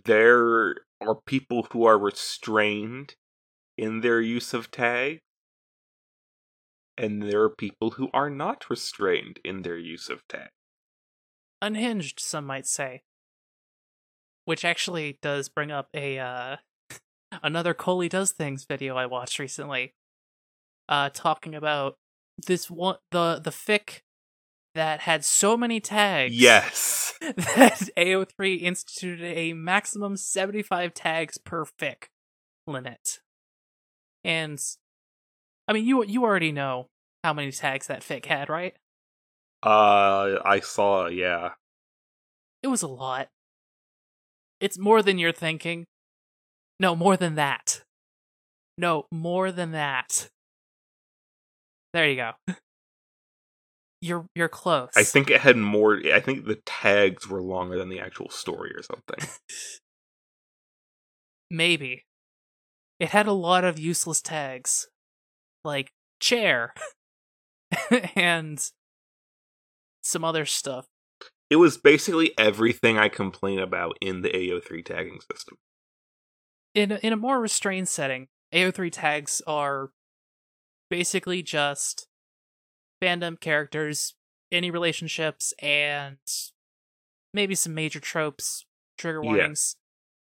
there 0.05 0.75
are 1.01 1.15
people 1.25 1.67
who 1.71 1.85
are 1.85 1.97
restrained 1.99 3.15
in 3.81 4.01
their 4.01 4.21
use 4.21 4.53
of 4.53 4.69
tag, 4.69 5.21
and 6.95 7.23
there 7.23 7.41
are 7.41 7.49
people 7.49 7.91
who 7.91 8.09
are 8.13 8.29
not 8.29 8.69
restrained 8.69 9.39
in 9.43 9.63
their 9.63 9.77
use 9.77 10.07
of 10.07 10.21
tag. 10.27 10.49
Unhinged, 11.63 12.19
some 12.19 12.45
might 12.45 12.67
say. 12.67 13.01
Which 14.45 14.63
actually 14.63 15.17
does 15.23 15.49
bring 15.49 15.71
up 15.71 15.89
a 15.95 16.19
uh 16.19 16.57
another 17.43 17.73
Coley 17.73 18.07
Does 18.07 18.31
Things 18.31 18.65
video 18.65 18.95
I 18.95 19.07
watched 19.07 19.39
recently. 19.39 19.95
Uh 20.87 21.09
talking 21.11 21.55
about 21.55 21.95
this 22.45 22.69
one 22.69 22.97
the 23.09 23.41
the 23.43 23.51
fic 23.51 24.01
that 24.75 25.01
had 25.01 25.25
so 25.25 25.57
many 25.57 25.79
tags 25.79 26.35
Yes. 26.35 27.13
that 27.19 27.89
AO3 27.97 28.61
instituted 28.61 29.25
a 29.25 29.53
maximum 29.53 30.17
75 30.17 30.93
tags 30.93 31.39
per 31.39 31.65
fic 31.65 32.05
limit. 32.67 33.19
And 34.23 34.59
I 35.67 35.73
mean 35.73 35.85
you 35.85 36.03
you 36.03 36.23
already 36.23 36.51
know 36.51 36.87
how 37.23 37.33
many 37.33 37.51
tags 37.51 37.87
that 37.87 38.01
fic 38.01 38.25
had, 38.25 38.49
right? 38.49 38.75
Uh 39.63 40.39
I 40.43 40.59
saw, 40.61 41.07
yeah. 41.07 41.51
It 42.63 42.67
was 42.67 42.81
a 42.81 42.87
lot. 42.87 43.27
It's 44.59 44.77
more 44.77 45.01
than 45.01 45.17
you're 45.17 45.31
thinking. 45.31 45.85
No, 46.79 46.95
more 46.95 47.17
than 47.17 47.35
that. 47.35 47.83
No, 48.77 49.05
more 49.11 49.51
than 49.51 49.71
that. 49.71 50.29
There 51.93 52.07
you 52.07 52.15
go. 52.15 52.31
You're 54.03 54.25
you're 54.33 54.49
close. 54.49 54.89
I 54.95 55.03
think 55.03 55.29
it 55.29 55.41
had 55.41 55.57
more 55.57 56.01
I 56.11 56.21
think 56.21 56.45
the 56.45 56.59
tags 56.65 57.29
were 57.29 57.39
longer 57.39 57.77
than 57.77 57.89
the 57.89 57.99
actual 57.99 58.31
story 58.31 58.71
or 58.73 58.81
something. 58.81 59.29
maybe. 61.51 62.03
It 63.01 63.09
had 63.09 63.25
a 63.25 63.33
lot 63.33 63.63
of 63.63 63.79
useless 63.79 64.21
tags. 64.21 64.87
Like 65.65 65.91
chair 66.19 66.73
and 68.15 68.63
some 70.03 70.23
other 70.23 70.45
stuff. 70.45 70.85
It 71.49 71.55
was 71.55 71.77
basically 71.77 72.31
everything 72.37 72.99
I 72.99 73.09
complain 73.09 73.57
about 73.57 73.97
in 74.01 74.21
the 74.21 74.29
AO3 74.29 74.85
tagging 74.85 75.19
system. 75.31 75.57
in 76.75 76.91
a, 76.91 76.95
in 76.97 77.11
a 77.11 77.17
more 77.17 77.41
restrained 77.41 77.89
setting, 77.89 78.27
AO3 78.53 78.91
tags 78.91 79.41
are 79.47 79.89
basically 80.89 81.41
just 81.41 82.07
fandom 83.03 83.39
characters, 83.39 84.13
any 84.51 84.69
relationships, 84.69 85.53
and 85.59 86.17
maybe 87.33 87.55
some 87.55 87.73
major 87.73 87.99
tropes, 87.99 88.65
trigger 88.97 89.23
warnings. 89.23 89.75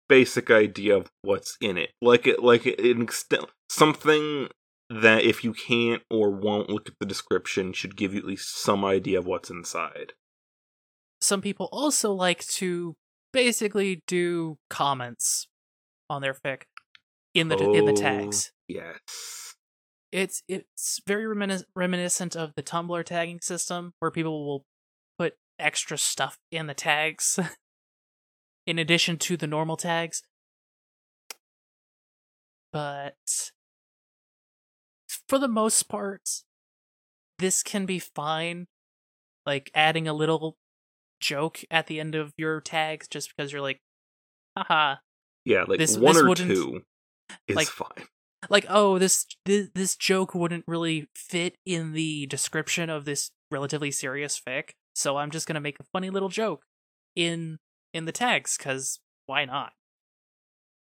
Basic 0.08 0.50
idea 0.50 0.96
of 0.96 1.10
what's 1.22 1.56
in 1.60 1.76
it, 1.76 1.90
like 2.00 2.26
it, 2.26 2.42
like 2.42 2.64
it, 2.66 2.80
an 2.80 3.02
extent 3.02 3.44
something 3.70 4.48
that 4.90 5.22
if 5.22 5.44
you 5.44 5.52
can't 5.52 6.02
or 6.10 6.30
won't 6.30 6.70
look 6.70 6.88
at 6.88 6.94
the 6.98 7.04
description, 7.06 7.72
should 7.74 7.94
give 7.96 8.14
you 8.14 8.20
at 8.20 8.24
least 8.26 8.56
some 8.56 8.84
idea 8.84 9.18
of 9.18 9.26
what's 9.26 9.50
inside. 9.50 10.14
Some 11.20 11.42
people 11.42 11.68
also 11.72 12.12
like 12.12 12.46
to 12.46 12.96
basically 13.32 14.02
do 14.06 14.56
comments 14.70 15.46
on 16.08 16.22
their 16.22 16.32
fic 16.34 16.62
in 17.34 17.48
the 17.48 17.58
in 17.58 17.84
the 17.84 17.92
Oh, 17.92 17.96
tags. 17.96 18.50
Yes. 18.66 19.54
it's 20.10 20.42
it's 20.48 21.00
very 21.06 21.24
reminis- 21.24 21.64
reminiscent 21.76 22.34
of 22.34 22.52
the 22.56 22.62
Tumblr 22.62 23.04
tagging 23.04 23.40
system, 23.42 23.92
where 23.98 24.10
people 24.10 24.46
will 24.46 24.64
put 25.18 25.34
extra 25.58 25.98
stuff 25.98 26.38
in 26.50 26.66
the 26.66 26.72
tags 26.74 27.38
in 28.68 28.78
addition 28.78 29.16
to 29.16 29.36
the 29.36 29.46
normal 29.46 29.76
tags. 29.78 30.22
But 32.72 33.50
for 35.26 35.38
the 35.38 35.48
most 35.48 35.84
part, 35.88 36.28
this 37.38 37.62
can 37.62 37.86
be 37.86 37.98
fine. 37.98 38.66
Like 39.46 39.70
adding 39.74 40.06
a 40.06 40.12
little 40.12 40.56
joke 41.20 41.60
at 41.70 41.86
the 41.86 41.98
end 41.98 42.14
of 42.14 42.32
your 42.36 42.60
tags 42.60 43.08
just 43.08 43.34
because 43.34 43.52
you're 43.52 43.62
like, 43.62 43.80
haha, 44.56 44.96
Yeah, 45.44 45.64
like 45.66 45.78
This- 45.78 45.96
one 45.96 46.12
this 46.14 46.22
or 46.22 46.34
two 46.34 46.82
is 47.46 47.56
like- 47.56 47.68
fine. 47.68 48.06
like 48.50 48.66
oh 48.68 48.98
this, 48.98 49.26
this 49.46 49.68
this 49.74 49.96
joke 49.96 50.34
wouldn't 50.34 50.64
really 50.68 51.08
fit 51.16 51.56
in 51.66 51.92
the 51.92 52.26
description 52.26 52.88
of 52.90 53.04
this 53.04 53.30
relatively 53.50 53.90
serious 53.90 54.40
fic 54.40 54.70
so 54.94 55.16
i'm 55.16 55.30
just 55.32 55.48
going 55.48 55.54
to 55.56 55.60
make 55.60 55.80
a 55.80 55.84
funny 55.92 56.08
little 56.08 56.28
joke 56.28 56.62
in 57.16 57.58
in 57.92 58.04
the 58.04 58.12
tags 58.12 58.56
cuz 58.56 59.00
why 59.26 59.44
not? 59.44 59.72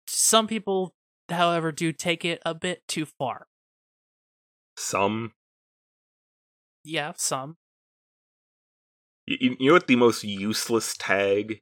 Some 0.07 0.47
people 0.47 0.95
however 1.29 1.71
do 1.71 1.91
take 1.91 2.23
it 2.25 2.41
a 2.45 2.53
bit 2.53 2.87
too 2.87 3.05
far. 3.05 3.47
Some? 4.77 5.33
Yeah 6.83 7.13
some. 7.15 7.57
You, 9.25 9.37
you 9.39 9.57
you 9.59 9.67
know 9.69 9.73
what 9.73 9.87
the 9.87 9.95
most 9.95 10.23
useless 10.23 10.95
tag 10.97 11.61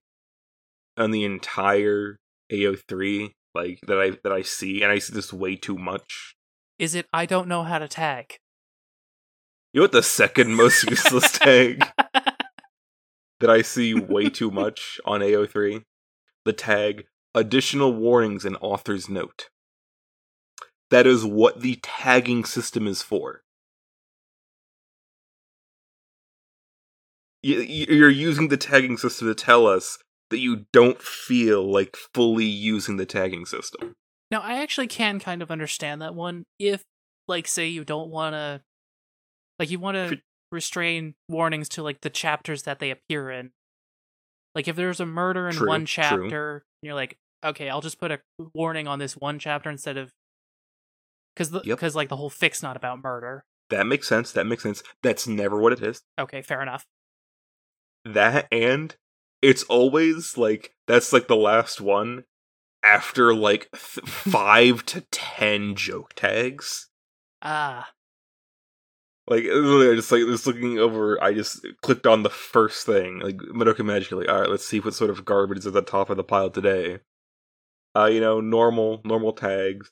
on 0.98 1.12
the 1.12 1.24
entire 1.24 2.17
AO3 2.52 3.32
like 3.56 3.80
that 3.88 4.00
I 4.00 4.12
that 4.24 4.32
I 4.34 4.41
see, 4.41 4.82
and 4.82 4.91
I 4.91 5.00
see 5.00 5.13
this 5.13 5.32
way 5.32 5.56
too 5.56 5.78
much. 5.78 6.36
is 6.80 6.96
it 6.96 7.08
i 7.13 7.26
don't 7.26 7.48
know 7.48 7.63
how 7.63 7.80
to 7.80 7.88
tag. 7.88 8.38
You 9.72 9.80
know 9.80 9.84
what 9.86 9.91
the 9.91 10.04
second 10.04 10.56
most 10.56 10.84
useless 10.89 11.32
tag 11.39 11.84
that 13.43 13.49
I 13.49 13.62
see 13.62 13.93
way 13.93 14.29
too 14.29 14.49
much 14.49 15.01
on 15.03 15.19
AO3? 15.19 15.84
The 16.45 16.53
tag 16.53 17.08
additional 17.36 17.93
warnings 17.93 18.45
and 18.45 18.56
author's 18.62 19.10
note. 19.10 19.49
That 20.89 21.06
is 21.06 21.25
what 21.25 21.60
the 21.60 21.77
tagging 21.84 22.45
system 22.45 22.88
is 22.88 23.01
for. 23.01 23.41
You- 27.41 27.60
you- 27.60 27.88
You're 27.89 28.10
using 28.10 28.47
the 28.47 28.56
tagging 28.56 28.97
system 28.97 29.27
to 29.27 29.36
tell 29.36 29.67
us 29.67 29.97
that 30.29 30.39
you 30.39 30.65
don't 30.71 31.01
feel 31.01 31.69
like 31.69 31.97
fully 32.13 32.45
using 32.45 32.95
the 32.95 33.06
tagging 33.06 33.45
system. 33.45 33.93
Now, 34.32 34.39
I 34.39 34.62
actually 34.62 34.88
can 34.88 35.19
kind 35.19 35.41
of 35.41 35.51
understand 35.51 36.01
that 36.01 36.15
one 36.15 36.45
if, 36.60 36.82
like, 37.27 37.49
say 37.49 37.67
you 37.67 37.84
don't 37.84 38.10
want 38.10 38.36
to, 38.36 38.63
like, 39.60 39.69
you 39.69 39.79
want 39.79 39.95
to 39.95 40.21
restrain 40.53 41.15
warnings 41.27 41.67
to, 41.69 41.83
like, 41.83 42.01
the 42.01 42.09
chapters 42.09 42.63
that 42.63 42.79
they 42.79 42.91
appear 42.91 43.29
in. 43.31 43.51
Like, 44.55 44.67
if 44.67 44.75
there's 44.75 44.99
a 44.99 45.05
murder 45.05 45.47
in 45.49 45.55
True, 45.55 45.67
one 45.67 45.81
true. 45.85 46.03
chapter, 46.03 46.63
you're 46.81 46.93
like, 46.93 47.17
okay, 47.43 47.69
I'll 47.69 47.81
just 47.81 47.99
put 47.99 48.11
a 48.11 48.19
warning 48.53 48.87
on 48.87 48.99
this 48.99 49.17
one 49.17 49.39
chapter 49.39 49.69
instead 49.69 49.97
of. 49.97 50.11
Because, 51.35 51.51
Yep. 51.51 51.63
because 51.63 51.95
like, 51.95 52.09
the 52.09 52.15
whole 52.15 52.29
fics 52.29 52.61
not 52.63 52.77
about 52.77 53.01
murder. 53.03 53.43
That 53.69 53.87
makes 53.87 54.07
sense. 54.07 54.31
That 54.31 54.45
makes 54.45 54.61
sense. 54.63 54.83
That's 55.01 55.27
never 55.27 55.59
what 55.59 55.73
it 55.73 55.81
is. 55.81 56.03
Okay, 56.19 56.41
fair 56.43 56.61
enough. 56.61 56.85
that 58.05 58.47
and 58.51 58.95
it's 59.41 59.63
always 59.63 60.37
like 60.37 60.73
that's 60.87 61.13
like 61.13 61.27
the 61.27 61.35
last 61.37 61.79
one 61.81 62.25
after 62.83 63.33
like 63.33 63.69
th- 63.71 64.05
five 64.07 64.85
to 64.85 65.01
ten 65.11 65.73
joke 65.75 66.11
tags 66.13 66.89
Ah. 67.41 67.89
Like 69.27 69.43
literally, 69.43 69.95
just 69.95 70.12
like 70.12 70.25
just 70.25 70.45
looking 70.45 70.79
over, 70.79 71.21
I 71.23 71.33
just 71.33 71.65
clicked 71.81 72.05
on 72.05 72.23
the 72.23 72.29
first 72.29 72.86
thing, 72.86 73.19
like 73.19 73.38
Madoka 73.38 73.77
Magica. 73.77 74.17
Like, 74.17 74.27
all 74.27 74.41
right, 74.41 74.49
let's 74.49 74.67
see 74.67 74.81
what 74.81 74.93
sort 74.93 75.09
of 75.09 75.23
garbage 75.23 75.59
is 75.59 75.67
at 75.67 75.73
the 75.73 75.81
top 75.81 76.09
of 76.09 76.17
the 76.17 76.25
pile 76.25 76.49
today. 76.49 76.99
Uh, 77.95 78.05
you 78.05 78.19
know, 78.19 78.41
normal 78.41 79.01
normal 79.05 79.31
tags. 79.31 79.91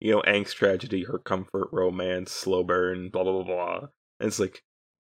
You 0.00 0.12
know, 0.12 0.22
angst, 0.26 0.54
tragedy, 0.54 1.04
hurt, 1.04 1.24
comfort, 1.24 1.68
romance, 1.70 2.32
slow 2.32 2.64
burn, 2.64 3.08
blah 3.10 3.22
blah 3.22 3.32
blah 3.32 3.44
blah. 3.44 3.78
And 4.18 4.26
it's 4.26 4.40
like, 4.40 4.62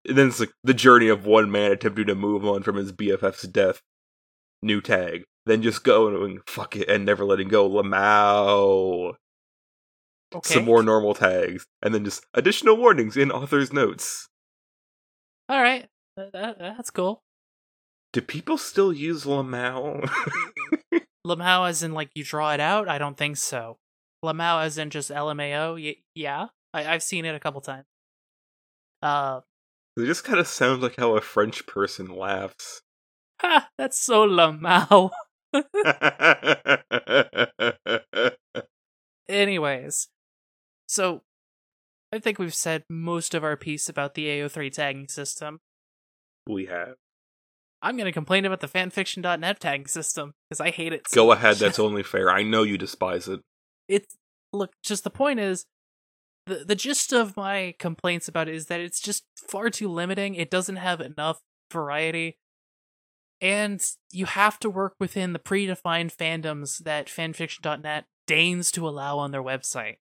and 0.09 0.19
then 0.19 0.29
it's 0.29 0.41
like 0.41 0.53
the 0.65 0.75
journey 0.75 1.09
of 1.09 1.25
one 1.25 1.53
man 1.53 1.71
attempting 1.71 2.07
to 2.07 2.17
move 2.17 2.45
on 2.45 2.65
from 2.65 2.77
his 2.77 2.93
BFF's 2.93 3.43
death. 3.43 3.81
New 4.61 4.81
tag, 4.81 5.23
then 5.47 5.63
just 5.63 5.85
going 5.85 6.41
fuck 6.47 6.75
it 6.75 6.89
and 6.89 7.07
never 7.07 7.25
letting 7.25 7.49
go. 7.49 7.71
Lamau 7.71 9.15
Okay. 10.35 10.55
some 10.55 10.65
more 10.65 10.83
normal 10.83 11.15
tags, 11.15 11.67
and 11.83 11.95
then 11.95 12.05
just 12.05 12.25
additional 12.35 12.77
warnings 12.77 13.17
in 13.17 13.33
author's 13.33 13.73
notes. 13.73 14.29
All 15.49 15.61
right. 15.61 15.89
That, 16.17 16.33
that- 16.33 16.59
that's 16.59 16.91
cool. 16.91 17.23
Do 18.13 18.21
people 18.21 18.59
still 18.59 18.93
use 18.93 19.25
Lamau? 19.25 20.09
Lamau 21.27 21.69
as 21.69 21.83
in 21.83 21.93
like 21.95 22.11
you 22.15 22.25
draw 22.25 22.53
it 22.53 22.61
out? 22.61 22.89
I 22.89 22.99
don't 22.99 23.17
think 23.17 23.37
so. 23.37 23.79
Lamau 24.25 24.63
as 24.65 24.79
in 24.79 24.91
just 24.91 25.11
LMAO? 25.11 25.75
Y- 25.75 25.97
yeah. 26.15 26.47
I- 26.75 26.87
I've 26.95 27.03
seen 27.03 27.25
it 27.25 27.35
a 27.35 27.41
couple 27.41 27.61
times. 27.61 27.87
Uh, 29.03 29.41
it 29.97 30.07
just 30.07 30.25
kind 30.25 30.39
of 30.39 30.47
sounds 30.47 30.83
like 30.83 30.97
how 30.97 31.17
a 31.17 31.21
French 31.21 31.67
person 31.67 32.09
laughs. 32.09 32.83
ha, 33.41 33.69
that's 33.79 33.99
so 34.01 34.27
Lamau. 34.29 35.11
Anyways, 39.29 40.09
so 40.91 41.23
I 42.13 42.19
think 42.19 42.39
we've 42.41 42.53
said 42.55 42.83
most 42.91 43.33
of 43.35 43.45
our 43.45 43.57
piece 43.57 43.89
about 43.89 44.15
the 44.15 44.27
AO3 44.27 44.73
tagging 44.73 45.09
system. 45.09 45.61
we 46.49 46.67
have. 46.67 46.95
I'm 47.81 47.97
going 47.97 48.07
to 48.07 48.13
complain 48.13 48.45
about 48.45 48.61
the 48.61 48.67
fanfiction.net 48.69 49.61
tagging 49.61 49.87
system 49.87 50.35
because 50.49 50.61
I 50.61 50.71
hate 50.71 50.93
it. 50.93 51.09
so 51.09 51.25
Go 51.27 51.33
ahead, 51.33 51.53
much. 51.53 51.59
that's 51.61 51.79
only 51.79 52.03
fair. 52.03 52.29
I 52.29 52.43
know 52.43 52.65
you 52.65 52.77
despise 52.77 53.29
it. 53.29 53.41
it's 53.89 54.17
look 54.53 54.73
just 54.83 55.05
the 55.05 55.11
point 55.11 55.39
is 55.39 55.67
the 56.47 56.65
the 56.67 56.75
gist 56.75 57.13
of 57.13 57.37
my 57.37 57.75
complaints 57.79 58.27
about 58.27 58.49
it 58.49 58.55
is 58.57 58.67
that 58.67 58.81
it's 58.81 59.01
just 59.01 59.23
far 59.49 59.71
too 59.71 59.89
limiting 59.89 60.35
it 60.35 60.51
doesn't 60.51 60.77
have 60.77 61.01
enough 61.01 61.39
variety 61.73 62.37
and 63.41 63.81
you 64.11 64.27
have 64.27 64.59
to 64.59 64.69
work 64.69 64.95
within 64.99 65.33
the 65.33 65.39
predefined 65.39 66.15
fandoms 66.15 66.79
that 66.83 67.07
fanfiction.net 67.07 68.07
deigns 68.27 68.73
to 68.73 68.89
allow 68.89 69.19
on 69.19 69.31
their 69.31 69.43
website 69.43 69.97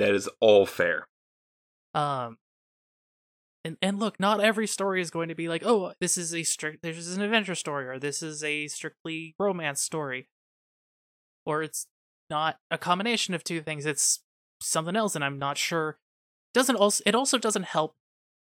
That 0.00 0.14
is 0.14 0.28
all 0.40 0.66
fair. 0.66 1.06
um 1.94 2.38
and 3.64 3.76
and 3.82 3.98
look 3.98 4.18
not 4.18 4.40
every 4.40 4.66
story 4.66 5.00
is 5.00 5.10
going 5.10 5.28
to 5.28 5.34
be 5.34 5.48
like 5.48 5.62
oh 5.64 5.92
this 6.00 6.16
is 6.16 6.34
a 6.34 6.42
strict 6.42 6.82
this 6.82 6.96
is 6.96 7.16
an 7.16 7.22
adventure 7.22 7.54
story 7.54 7.86
or 7.86 7.98
this 7.98 8.22
is 8.22 8.42
a 8.42 8.68
strictly 8.68 9.34
romance 9.38 9.80
story 9.82 10.28
or 11.44 11.62
it's 11.62 11.86
not 12.30 12.56
a 12.70 12.78
combination 12.78 13.34
of 13.34 13.44
two 13.44 13.60
things 13.60 13.84
it's 13.86 14.20
something 14.62 14.96
else 14.96 15.14
and 15.14 15.24
i'm 15.24 15.38
not 15.38 15.58
sure 15.58 15.98
doesn't 16.54 16.76
also 16.76 17.02
it 17.04 17.14
also 17.14 17.36
doesn't 17.38 17.64
help 17.66 17.94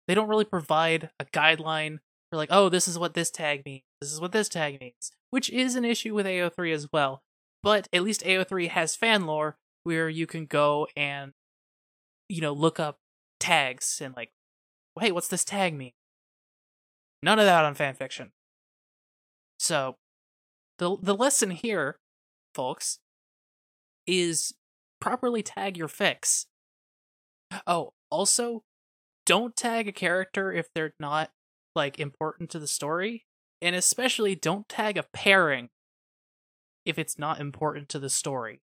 they 0.08 0.16
don't 0.16 0.30
really 0.30 0.46
provide 0.46 1.10
a 1.20 1.26
guideline 1.26 1.98
for 2.30 2.38
like 2.38 2.50
oh 2.52 2.70
this 2.70 2.88
is 2.88 2.98
what 2.98 3.14
this 3.14 3.32
tag 3.32 3.62
means 3.66 3.84
this 4.00 4.12
is 4.14 4.22
what 4.22 4.32
this 4.32 4.48
tag 4.48 4.80
means 4.80 5.12
which 5.32 5.50
is 5.50 5.76
an 5.76 5.84
issue 5.86 6.14
with 6.14 6.26
ao3 6.26 6.74
as 6.74 6.88
well 6.94 7.24
but 7.62 7.88
at 7.92 8.04
least 8.04 8.24
ao3 8.24 8.70
has 8.70 8.96
Fanlore 8.96 9.56
where 9.84 10.10
you 10.10 10.28
can 10.28 10.46
go 10.46 10.88
and 10.96 11.34
you 12.30 12.42
know 12.42 12.54
look 12.54 12.80
up 12.80 13.00
tags 13.40 14.00
and 14.02 14.16
like 14.16 14.32
hey 15.00 15.12
what's 15.12 15.28
this 15.28 15.44
tag 15.44 15.74
mean? 15.74 15.92
None 17.22 17.40
of 17.40 17.46
that 17.46 17.66
on 17.66 17.76
fanfiction 17.76 18.30
so 19.64 19.96
the 20.78 20.98
the 21.02 21.16
lesson 21.16 21.52
here 21.52 21.98
folks 22.54 23.00
is 24.06 24.54
properly 25.00 25.42
tag 25.42 25.78
your 25.78 25.88
fics. 25.88 26.48
Oh 27.66 27.94
also 28.10 28.64
don't 29.26 29.56
tag 29.56 29.88
a 29.88 29.94
character 29.94 30.52
if 30.52 30.68
they're 30.74 30.96
not 31.00 31.32
like 31.76 31.98
important 31.98 32.50
to 32.50 32.60
the 32.60 32.68
story 32.68 33.26
and 33.62 33.74
especially 33.74 34.36
don't 34.36 34.68
tag 34.68 34.98
a 34.98 35.04
pairing 35.14 35.70
if 36.86 37.00
it's 37.00 37.18
not 37.18 37.40
important 37.40 37.88
to 37.88 38.00
the 38.00 38.10
story 38.10 38.62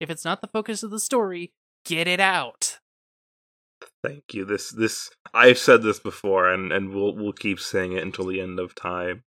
if 0.00 0.10
it's 0.10 0.24
not 0.24 0.40
the 0.40 0.48
focus 0.48 0.82
of 0.82 0.90
the 0.90 1.00
story 1.00 1.52
get 1.84 2.06
it 2.06 2.20
out 2.20 2.78
Thank 4.02 4.34
you. 4.34 4.44
This 4.44 4.70
this 4.70 5.10
I've 5.34 5.58
said 5.58 5.82
this 5.82 5.98
before 5.98 6.48
and 6.52 6.72
and 6.72 6.90
we'll 6.94 7.14
we'll 7.14 7.32
keep 7.32 7.60
saying 7.60 7.92
it 7.92 8.02
until 8.02 8.26
the 8.26 8.40
end 8.40 8.58
of 8.58 8.74
time. 8.74 9.24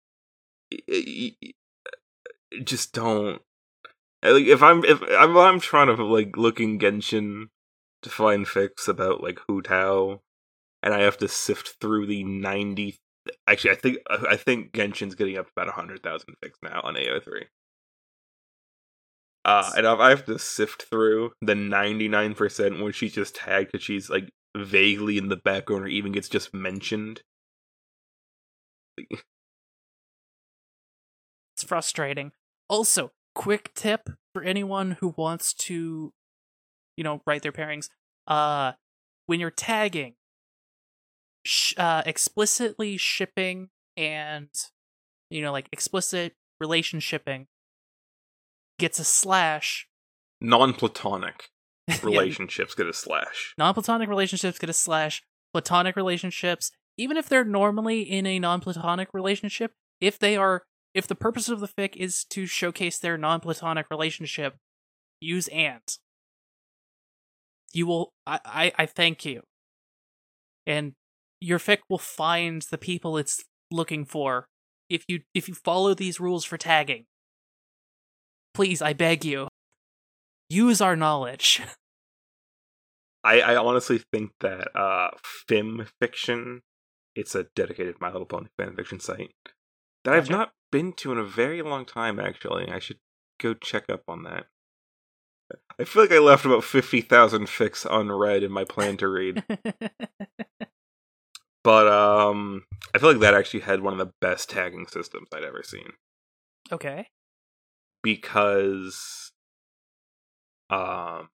Just 2.62 2.92
don't 2.92 3.42
like 4.22 4.46
if 4.46 4.62
I'm 4.62 4.84
if 4.84 5.02
I'm, 5.02 5.36
I'm 5.36 5.60
trying 5.60 5.94
to 5.94 6.04
like 6.04 6.36
looking 6.36 6.78
Genshin 6.78 7.48
to 8.02 8.10
find 8.10 8.46
fics 8.46 8.88
about 8.88 9.22
like 9.22 9.40
Hu 9.46 9.62
Tao 9.62 10.20
and 10.82 10.94
I 10.94 11.02
have 11.02 11.18
to 11.18 11.28
sift 11.28 11.76
through 11.80 12.06
the 12.06 12.24
90 12.24 12.96
actually 13.46 13.70
I 13.70 13.76
think 13.76 13.98
I 14.08 14.36
think 14.36 14.72
Genshin's 14.72 15.14
getting 15.14 15.38
up 15.38 15.46
to 15.46 15.52
about 15.56 15.68
100,000 15.68 16.36
fics 16.42 16.62
now 16.62 16.80
on 16.82 16.94
AO3. 16.94 17.44
Uh, 19.44 19.70
and 19.76 19.86
I 19.86 20.08
have 20.10 20.24
to 20.26 20.38
sift 20.38 20.84
through 20.84 21.32
the 21.42 21.54
99% 21.54 22.82
where 22.82 22.92
she's 22.92 23.12
just 23.12 23.34
tagged 23.34 23.72
because 23.72 23.84
she's 23.84 24.08
like 24.08 24.30
vaguely 24.56 25.18
in 25.18 25.28
the 25.28 25.36
background 25.36 25.84
or 25.84 25.88
even 25.88 26.12
gets 26.12 26.28
just 26.28 26.54
mentioned. 26.54 27.22
It's 31.56 31.62
frustrating. 31.62 32.32
Also, 32.68 33.12
quick 33.34 33.72
tip 33.74 34.10
for 34.32 34.42
anyone 34.42 34.96
who 35.00 35.14
wants 35.16 35.54
to, 35.54 36.12
you 36.96 37.04
know, 37.04 37.22
write 37.26 37.42
their 37.42 37.52
pairings. 37.52 37.88
Uh, 38.26 38.72
when 39.26 39.38
you're 39.38 39.52
tagging, 39.52 40.14
sh- 41.44 41.74
uh, 41.76 42.02
explicitly 42.06 42.96
shipping 42.96 43.70
and, 43.96 44.48
you 45.30 45.42
know, 45.42 45.52
like 45.52 45.68
explicit 45.72 46.34
relationshipping 46.60 47.46
gets 48.78 48.98
a 48.98 49.04
slash. 49.04 49.86
Non-platonic 50.40 51.48
Yeah, 51.88 51.96
relationships 52.02 52.74
get 52.74 52.86
a 52.86 52.94
slash. 52.94 53.54
non-platonic 53.58 54.08
relationships 54.08 54.58
get 54.58 54.70
a 54.70 54.74
slash. 54.74 55.22
Platonic 55.52 55.96
relationships, 55.96 56.70
even 56.96 57.16
if 57.16 57.28
they're 57.28 57.44
normally 57.44 58.00
in 58.02 58.26
a 58.26 58.38
non-platonic 58.38 59.08
relationship, 59.12 59.72
if 60.00 60.18
they 60.18 60.36
are 60.36 60.62
if 60.94 61.06
the 61.06 61.14
purpose 61.14 61.48
of 61.48 61.60
the 61.60 61.68
fic 61.68 61.96
is 61.96 62.24
to 62.30 62.46
showcase 62.46 62.98
their 62.98 63.18
non-platonic 63.18 63.86
relationship, 63.90 64.56
use 65.20 65.48
and. 65.48 65.82
You 67.72 67.86
will 67.86 68.12
I, 68.26 68.40
I, 68.44 68.72
I 68.78 68.86
thank 68.86 69.24
you. 69.24 69.42
And 70.66 70.94
your 71.40 71.58
fic 71.58 71.78
will 71.90 71.98
find 71.98 72.62
the 72.62 72.78
people 72.78 73.18
it's 73.18 73.44
looking 73.70 74.04
for 74.04 74.46
if 74.88 75.04
you 75.08 75.20
if 75.34 75.48
you 75.48 75.54
follow 75.54 75.92
these 75.94 76.18
rules 76.20 76.44
for 76.44 76.56
tagging. 76.56 77.04
Please, 78.54 78.80
I 78.80 78.92
beg 78.92 79.24
you. 79.24 79.48
Use 80.48 80.80
our 80.80 80.96
knowledge. 80.96 81.60
I, 83.24 83.40
I 83.40 83.56
honestly 83.56 84.00
think 84.12 84.32
that 84.40 84.68
uh, 84.76 85.10
Fim 85.22 85.86
Fiction, 86.00 86.62
it's 87.16 87.34
a 87.34 87.46
dedicated 87.56 87.96
My 88.00 88.10
Little 88.12 88.26
Pony 88.26 88.48
fanfiction 88.60 89.00
site 89.00 89.32
that 90.04 90.14
I've 90.14 90.28
not 90.28 90.52
been 90.70 90.92
to 90.94 91.12
in 91.12 91.18
a 91.18 91.24
very 91.24 91.62
long 91.62 91.86
time. 91.86 92.20
Actually, 92.20 92.68
I 92.68 92.78
should 92.78 92.98
go 93.40 93.54
check 93.54 93.88
up 93.88 94.02
on 94.06 94.24
that. 94.24 94.46
I 95.78 95.84
feel 95.84 96.02
like 96.02 96.12
I 96.12 96.18
left 96.18 96.44
about 96.44 96.64
fifty 96.64 97.00
thousand 97.00 97.46
fics 97.46 97.86
unread 97.90 98.42
in 98.42 98.52
my 98.52 98.64
plan 98.64 98.96
to 98.98 99.08
read. 99.08 99.42
But 101.62 101.88
um, 101.88 102.64
I 102.94 102.98
feel 102.98 103.12
like 103.12 103.22
that 103.22 103.32
actually 103.32 103.60
had 103.60 103.80
one 103.80 103.94
of 103.94 103.98
the 103.98 104.12
best 104.20 104.50
tagging 104.50 104.86
systems 104.86 105.28
I'd 105.32 105.44
ever 105.44 105.62
seen 105.62 105.94
okay. 106.72 107.08
Because 108.04 109.32
um, 110.70 111.30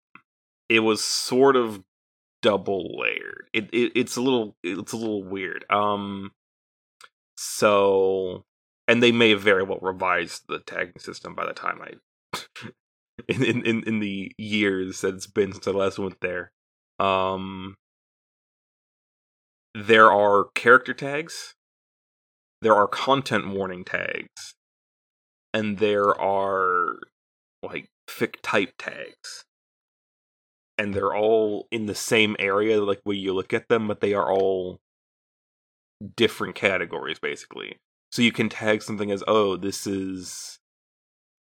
it 0.69 0.79
was 0.79 1.03
sort 1.03 1.57
of 1.57 1.83
double 2.41 2.97
layered. 2.97 3.49
It, 3.51 3.65
it 3.73 3.91
it's 3.95 4.15
a 4.15 4.21
little 4.21 4.55
it's 4.63 4.93
a 4.93 4.97
little 4.97 5.23
weird. 5.23 5.65
Um, 5.69 6.31
so 7.35 8.45
and 8.87 9.03
they 9.03 9.11
may 9.11 9.31
have 9.31 9.41
very 9.41 9.63
well 9.63 9.79
revised 9.81 10.43
the 10.47 10.59
tagging 10.59 10.99
system 10.99 11.35
by 11.35 11.45
the 11.45 11.53
time 11.53 11.81
I 11.81 12.41
in 13.27 13.43
in 13.65 13.83
in, 13.83 13.99
the 13.99 14.31
years 14.37 15.01
that 15.01 15.15
it's 15.15 15.27
been 15.27 15.51
since 15.51 15.67
I 15.67 15.71
last 15.71 15.99
went 15.99 16.21
there. 16.21 16.51
Um, 16.99 17.75
there 19.73 20.11
are 20.11 20.45
character 20.55 20.93
tags, 20.93 21.55
there 22.61 22.75
are 22.75 22.87
content 22.87 23.47
warning 23.49 23.83
tags, 23.83 24.55
and 25.53 25.77
there 25.79 26.19
are 26.19 26.99
like 27.63 27.89
fic 28.09 28.35
type 28.43 28.73
tags. 28.77 29.45
and 30.77 30.93
they're 30.93 31.15
all 31.15 31.67
in 31.71 31.85
the 31.85 31.95
same 31.95 32.35
area, 32.39 32.81
like 32.81 33.01
where 33.03 33.15
you 33.15 33.33
look 33.33 33.53
at 33.53 33.67
them, 33.69 33.87
but 33.87 33.99
they 34.01 34.13
are 34.13 34.31
all 34.31 34.79
different 36.15 36.55
categories, 36.55 37.19
basically. 37.19 37.77
So 38.11 38.21
you 38.21 38.31
can 38.31 38.49
tag 38.49 38.81
something 38.81 39.11
as, 39.11 39.23
oh, 39.27 39.57
this 39.57 39.85
is 39.87 40.59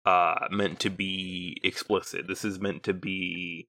uh 0.06 0.48
meant 0.50 0.80
to 0.80 0.90
be 0.90 1.58
explicit. 1.64 2.26
This 2.28 2.44
is 2.44 2.60
meant 2.60 2.82
to 2.84 2.94
be 2.94 3.68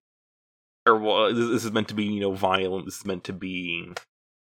or 0.87 0.97
well, 0.99 1.33
this 1.33 1.65
is 1.65 1.71
meant 1.71 1.89
to 1.89 1.95
be, 1.95 2.05
you 2.05 2.21
know, 2.21 2.33
violent. 2.33 2.85
This 2.85 2.99
is 2.99 3.05
meant 3.05 3.23
to 3.25 3.33
be, 3.33 3.93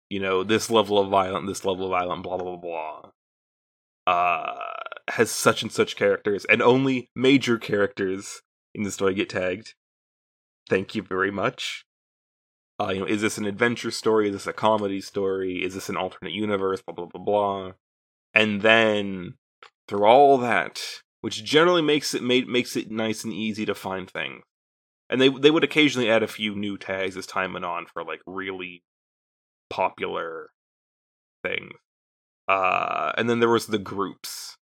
you 0.10 0.20
know, 0.20 0.44
this 0.44 0.70
level 0.70 1.00
of 1.00 1.10
violent, 1.10 1.48
this 1.48 1.66
level 1.66 1.86
of 1.86 1.92
violent, 1.92 2.24
blah 2.24 2.38
blah 2.38 2.58
blah. 2.58 3.12
Uh, 4.08 4.83
has 5.10 5.32
such 5.32 5.62
and 5.62 5.72
such 5.72 5.96
characters, 5.96 6.46
and 6.46 6.62
only 6.62 7.10
major 7.16 7.58
characters 7.58 8.42
in 8.74 8.84
the 8.84 8.92
story 8.92 9.14
get 9.14 9.30
tagged. 9.30 9.74
Thank 10.70 10.96
you 10.96 11.02
very 11.02 11.32
much. 11.32 11.86
Uh, 12.80 12.90
you 12.90 13.00
know, 13.02 13.06
is 13.06 13.22
this 13.22 13.38
an 13.38 13.46
adventure 13.46 13.92
story? 13.92 14.28
Is 14.28 14.34
this 14.34 14.48
a 14.48 14.54
comedy 14.54 15.02
story? 15.02 15.64
Is 15.64 15.74
this 15.74 15.90
an 15.90 15.98
alternate 15.98 16.34
universe? 16.34 16.82
Blah 16.82 16.96
blah 16.96 17.06
blah 17.06 17.24
blah. 17.24 17.72
And 18.34 18.62
then 18.62 19.36
through 19.88 20.06
all 20.06 20.38
that, 20.40 20.82
which 21.22 21.44
generally 21.44 21.82
makes 21.82 22.14
it 22.14 22.24
makes 22.24 22.76
it 22.76 22.92
nice 22.92 23.24
and 23.24 23.34
easy 23.34 23.66
to 23.66 23.76
find 23.76 24.10
things. 24.10 24.44
And 25.10 25.22
they 25.22 25.30
they 25.30 25.52
would 25.52 25.64
occasionally 25.64 26.10
add 26.10 26.24
a 26.24 26.28
few 26.28 26.56
new 26.56 26.78
tags 26.78 27.16
as 27.16 27.26
time 27.28 27.54
went 27.54 27.66
on 27.66 27.86
for 27.86 28.04
like 28.04 28.22
really 28.26 28.84
popular 29.70 30.50
things. 31.44 31.74
Uh, 32.48 33.12
and 33.18 33.30
then 33.30 33.40
there 33.40 33.50
was 33.50 33.68
the 33.68 33.78
groups, 33.78 34.58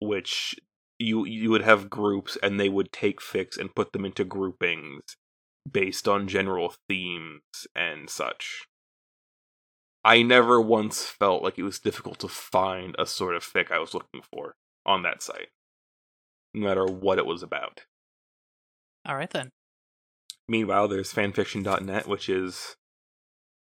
which 0.00 0.56
you 0.98 1.24
you 1.24 1.50
would 1.50 1.62
have 1.62 1.90
groups, 1.90 2.36
and 2.42 2.58
they 2.58 2.68
would 2.68 2.92
take 2.92 3.20
fics 3.20 3.58
and 3.58 3.74
put 3.74 3.92
them 3.92 4.04
into 4.04 4.24
groupings 4.24 5.16
based 5.70 6.06
on 6.06 6.28
general 6.28 6.74
themes 6.88 7.66
and 7.74 8.08
such. 8.08 8.66
I 10.04 10.22
never 10.22 10.60
once 10.60 11.04
felt 11.04 11.42
like 11.42 11.58
it 11.58 11.64
was 11.64 11.80
difficult 11.80 12.20
to 12.20 12.28
find 12.28 12.94
a 12.98 13.06
sort 13.06 13.34
of 13.34 13.42
fic 13.44 13.72
I 13.72 13.80
was 13.80 13.92
looking 13.92 14.22
for 14.22 14.54
on 14.84 15.02
that 15.02 15.22
site, 15.22 15.48
no 16.54 16.66
matter 16.66 16.84
what 16.84 17.18
it 17.18 17.26
was 17.26 17.42
about. 17.42 17.82
All 19.04 19.16
right 19.16 19.30
then. 19.30 19.50
Meanwhile, 20.48 20.88
there's 20.88 21.12
fanfiction.net, 21.12 22.06
which 22.06 22.28
is 22.28 22.76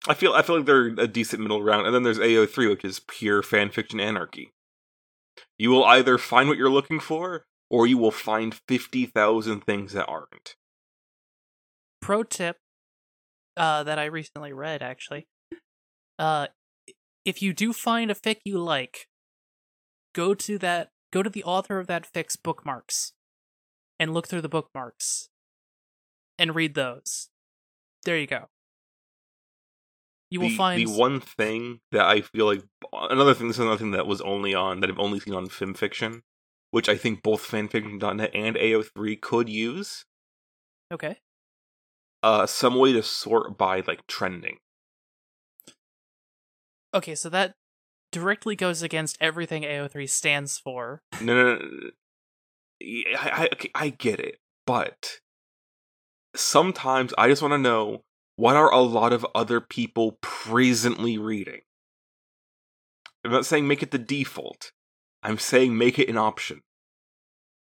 I 0.07 0.13
feel 0.13 0.33
I 0.33 0.41
feel 0.41 0.57
like 0.57 0.65
they're 0.65 0.87
a 0.87 1.07
decent 1.07 1.41
middle 1.41 1.61
ground, 1.61 1.85
and 1.85 1.93
then 1.93 2.03
there's 2.03 2.19
AO3, 2.19 2.69
which 2.69 2.85
is 2.85 3.01
pure 3.01 3.41
fanfiction 3.41 4.01
anarchy. 4.01 4.51
You 5.61 5.69
will 5.69 5.85
either 5.85 6.17
find 6.17 6.49
what 6.49 6.57
you're 6.57 6.71
looking 6.71 6.99
for, 6.99 7.45
or 7.69 7.85
you 7.85 7.99
will 7.99 8.09
find 8.09 8.59
fifty 8.67 9.05
thousand 9.05 9.63
things 9.63 9.93
that 9.93 10.07
aren't. 10.07 10.55
Pro 12.01 12.23
tip 12.23 12.57
uh, 13.55 13.83
that 13.83 13.99
I 13.99 14.05
recently 14.05 14.53
read 14.53 14.81
actually. 14.81 15.27
Uh, 16.17 16.47
if 17.25 17.43
you 17.43 17.53
do 17.53 17.73
find 17.73 18.09
a 18.09 18.15
fic 18.15 18.37
you 18.43 18.57
like, 18.57 19.07
go 20.15 20.33
to 20.33 20.57
that 20.57 20.89
go 21.13 21.21
to 21.21 21.29
the 21.29 21.43
author 21.43 21.77
of 21.77 21.85
that 21.85 22.11
fic's 22.11 22.35
bookmarks 22.35 23.13
and 23.99 24.15
look 24.15 24.27
through 24.27 24.41
the 24.41 24.49
bookmarks 24.49 25.29
and 26.39 26.55
read 26.55 26.73
those. 26.73 27.29
There 28.03 28.17
you 28.17 28.25
go. 28.25 28.47
You 30.31 30.39
will 30.39 30.49
the, 30.49 30.55
find 30.55 30.79
the 30.79 30.97
one 30.97 31.19
thing 31.19 31.81
that 31.91 32.05
I 32.05 32.21
feel 32.21 32.45
like 32.45 32.63
another 32.93 33.33
thing. 33.33 33.47
This 33.47 33.57
is 33.57 33.61
another 33.61 33.77
thing 33.77 33.91
that 33.91 34.07
was 34.07 34.21
only 34.21 34.55
on 34.55 34.79
that 34.79 34.89
I've 34.89 34.97
only 34.97 35.19
seen 35.19 35.33
on 35.33 35.47
FimFiction, 35.47 36.21
which 36.71 36.87
I 36.87 36.95
think 36.95 37.21
both 37.21 37.45
fanfiction.net 37.45 38.31
and 38.33 38.55
AO3 38.55 39.19
could 39.19 39.49
use. 39.49 40.05
Okay. 40.91 41.17
Uh, 42.23 42.45
some 42.45 42.75
way 42.75 42.93
to 42.93 43.03
sort 43.03 43.57
by 43.57 43.83
like 43.85 44.07
trending. 44.07 44.57
Okay, 46.93 47.15
so 47.15 47.29
that 47.29 47.55
directly 48.11 48.55
goes 48.55 48.81
against 48.81 49.17
everything 49.19 49.63
AO3 49.63 50.09
stands 50.09 50.57
for. 50.57 51.01
No, 51.21 51.35
no, 51.35 51.55
no. 51.55 51.59
no. 51.59 51.89
I, 53.19 53.49
I, 53.51 53.69
I 53.75 53.89
get 53.89 54.19
it, 54.19 54.39
but 54.65 55.19
sometimes 56.35 57.13
I 57.17 57.27
just 57.27 57.41
want 57.41 57.53
to 57.53 57.57
know 57.57 58.03
what 58.35 58.55
are 58.55 58.71
a 58.71 58.81
lot 58.81 59.13
of 59.13 59.25
other 59.35 59.59
people 59.59 60.17
presently 60.21 61.17
reading. 61.17 61.61
I'm 63.23 63.31
not 63.31 63.45
saying 63.45 63.67
make 63.67 63.83
it 63.83 63.91
the 63.91 63.99
default. 63.99 64.71
I'm 65.23 65.37
saying 65.37 65.77
make 65.77 65.99
it 65.99 66.09
an 66.09 66.17
option. 66.17 66.61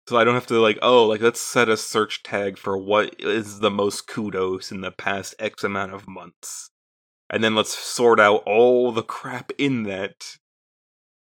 So 0.08 0.18
I 0.18 0.24
don't 0.24 0.36
have 0.36 0.48
to 0.48 0.60
like, 0.60 0.78
oh, 0.82 1.06
like 1.06 1.22
let's 1.22 1.40
set 1.40 1.70
a 1.70 1.78
search 1.78 2.22
tag 2.22 2.58
for 2.58 2.78
what 2.78 3.16
is 3.20 3.60
the 3.60 3.72
most 3.72 4.08
kudos 4.08 4.72
in 4.72 4.82
the 4.82 4.92
past 4.92 5.34
X 5.40 5.64
amount 5.64 5.94
of 5.94 6.08
months. 6.08 6.70
And 7.30 7.44
then 7.44 7.56
let's 7.56 7.76
sort 7.76 8.20
out 8.20 8.44
all 8.46 8.92
the 8.92 9.02
crap 9.02 9.52
in 9.58 9.84
that 9.84 10.38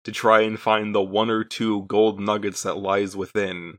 to 0.04 0.12
try 0.12 0.42
and 0.42 0.58
find 0.58 0.94
the 0.94 1.02
one 1.02 1.30
or 1.30 1.44
two 1.44 1.84
gold 1.84 2.20
nuggets 2.20 2.62
that 2.62 2.76
lies 2.76 3.16
within. 3.16 3.78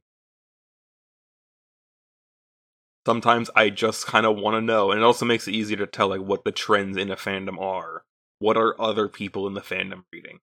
Sometimes 3.10 3.50
I 3.56 3.72
just 3.72 4.06
kind 4.06 4.28
of 4.28 4.38
want 4.38 4.54
to 4.54 4.62
know, 4.62 4.92
and 4.92 5.00
it 5.00 5.04
also 5.04 5.26
makes 5.26 5.48
it 5.48 5.56
easier 5.56 5.78
to 5.78 5.88
tell 5.88 6.10
like 6.10 6.22
what 6.22 6.44
the 6.44 6.52
trends 6.52 6.96
in 6.96 7.10
a 7.10 7.16
fandom 7.16 7.60
are. 7.60 8.04
What 8.38 8.56
are 8.56 8.80
other 8.80 9.08
people 9.08 9.48
in 9.48 9.56
the 9.56 9.62
fandom 9.62 10.04
reading? 10.14 10.42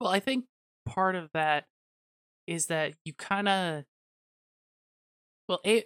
Well, 0.00 0.08
I 0.08 0.20
think 0.20 0.46
part 0.86 1.14
of 1.14 1.28
that 1.34 1.66
is 2.46 2.68
that 2.68 2.94
you 3.04 3.12
kind 3.12 3.46
of 3.46 3.84
well, 5.46 5.60
A- 5.66 5.84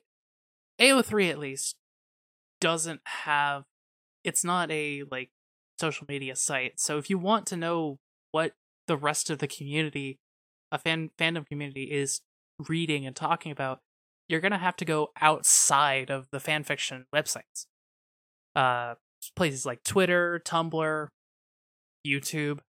AO3 0.80 1.28
at 1.28 1.40
least 1.40 1.74
doesn't 2.60 3.00
have 3.24 3.64
it's 4.22 4.44
not 4.44 4.70
a 4.70 5.02
like 5.10 5.30
social 5.80 6.06
media 6.08 6.36
site. 6.36 6.78
So 6.78 6.98
if 6.98 7.10
you 7.10 7.18
want 7.18 7.46
to 7.46 7.56
know 7.56 7.98
what 8.30 8.52
the 8.86 8.96
rest 8.96 9.28
of 9.28 9.40
the 9.40 9.48
community, 9.48 10.20
a 10.70 10.78
fan 10.78 11.10
fandom 11.18 11.44
community 11.44 11.90
is 11.90 12.20
reading 12.68 13.04
and 13.04 13.16
talking 13.16 13.50
about, 13.50 13.80
you're 14.28 14.40
gonna 14.40 14.58
have 14.58 14.76
to 14.76 14.84
go 14.84 15.10
outside 15.20 16.10
of 16.10 16.28
the 16.30 16.38
fanfiction 16.38 17.04
websites. 17.14 17.66
Uh, 18.54 18.94
places 19.34 19.66
like 19.66 19.82
Twitter, 19.84 20.40
Tumblr, 20.44 21.08
YouTube. 22.06 22.60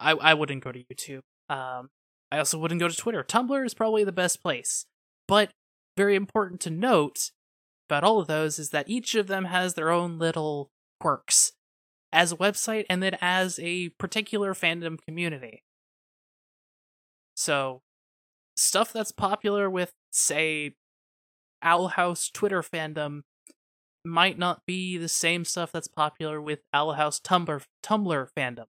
I 0.00 0.12
I 0.12 0.34
wouldn't 0.34 0.64
go 0.64 0.72
to 0.72 0.84
YouTube. 0.84 1.22
Um, 1.48 1.90
I 2.32 2.38
also 2.38 2.58
wouldn't 2.58 2.80
go 2.80 2.88
to 2.88 2.96
Twitter. 2.96 3.22
Tumblr 3.22 3.64
is 3.64 3.74
probably 3.74 4.04
the 4.04 4.12
best 4.12 4.42
place, 4.42 4.86
but 5.28 5.52
very 5.96 6.16
important 6.16 6.60
to 6.62 6.70
note 6.70 7.30
about 7.88 8.04
all 8.04 8.18
of 8.18 8.26
those 8.26 8.58
is 8.58 8.70
that 8.70 8.88
each 8.88 9.14
of 9.14 9.26
them 9.26 9.44
has 9.46 9.74
their 9.74 9.90
own 9.90 10.18
little 10.18 10.70
quirks 11.00 11.52
as 12.12 12.32
a 12.32 12.36
website 12.36 12.86
and 12.88 13.02
then 13.02 13.16
as 13.20 13.58
a 13.62 13.90
particular 13.90 14.54
fandom 14.54 14.98
community. 15.06 15.62
So, 17.36 17.82
stuff 18.56 18.92
that's 18.92 19.12
popular 19.12 19.68
with, 19.68 19.92
say, 20.10 20.74
Owl 21.62 21.88
House 21.88 22.28
Twitter 22.28 22.62
fandom 22.62 23.22
might 24.04 24.38
not 24.38 24.66
be 24.66 24.98
the 24.98 25.08
same 25.08 25.44
stuff 25.44 25.72
that's 25.72 25.88
popular 25.88 26.40
with 26.40 26.60
Owl 26.72 26.92
House 26.92 27.18
Tumblr, 27.20 27.62
Tumblr 27.82 28.28
fandom. 28.36 28.66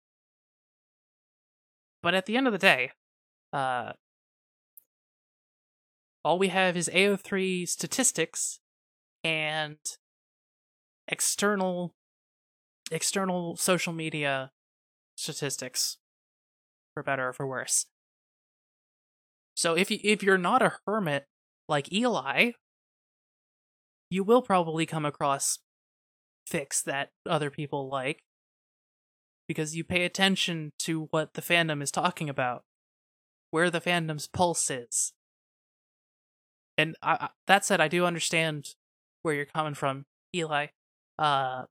But 2.02 2.14
at 2.14 2.26
the 2.26 2.38
end 2.38 2.48
of 2.48 2.54
the 2.54 2.60
day, 2.60 2.92
uh, 3.52 3.94
all 6.24 6.40
we 6.40 6.48
have 6.48 6.78
is 6.78 6.90
AO3 6.94 7.68
statistics 7.68 8.60
and 9.24 9.78
external 11.08 11.94
external 12.92 13.56
social 13.56 13.94
media 13.94 14.52
statistics 15.16 15.98
for 16.94 17.04
better 17.04 17.30
or 17.30 17.34
for 17.34 17.48
worse. 17.48 17.88
So 19.56 19.76
if 19.76 19.90
you 19.90 20.00
if 20.04 20.22
you're 20.22 20.38
not 20.38 20.62
a 20.62 20.74
hermit 20.86 21.26
like 21.68 21.92
Eli, 21.92 22.52
you 24.10 24.24
will 24.24 24.42
probably 24.42 24.86
come 24.86 25.06
across 25.06 25.60
fics 26.50 26.84
that 26.84 27.10
other 27.26 27.50
people 27.50 27.90
like 27.90 28.22
because 29.48 29.76
you 29.76 29.84
pay 29.84 30.06
attention 30.06 30.74
to 30.80 31.08
what 31.12 31.34
the 31.34 31.42
fandom 31.42 31.82
is 31.82 31.92
talking 31.92 32.30
about, 32.30 32.64
where 33.52 33.70
the 33.70 33.82
fandom's 33.82 34.28
pulse 34.28 34.70
is. 34.70 35.14
And 36.78 36.96
I, 37.02 37.30
that 37.48 37.64
said, 37.64 37.80
I 37.80 37.88
do 37.88 38.06
understand 38.06 38.76
where 39.22 39.34
you're 39.34 39.46
coming 39.46 39.76
from, 39.76 40.06
Eli. 40.36 40.68
Uh, 41.18 41.64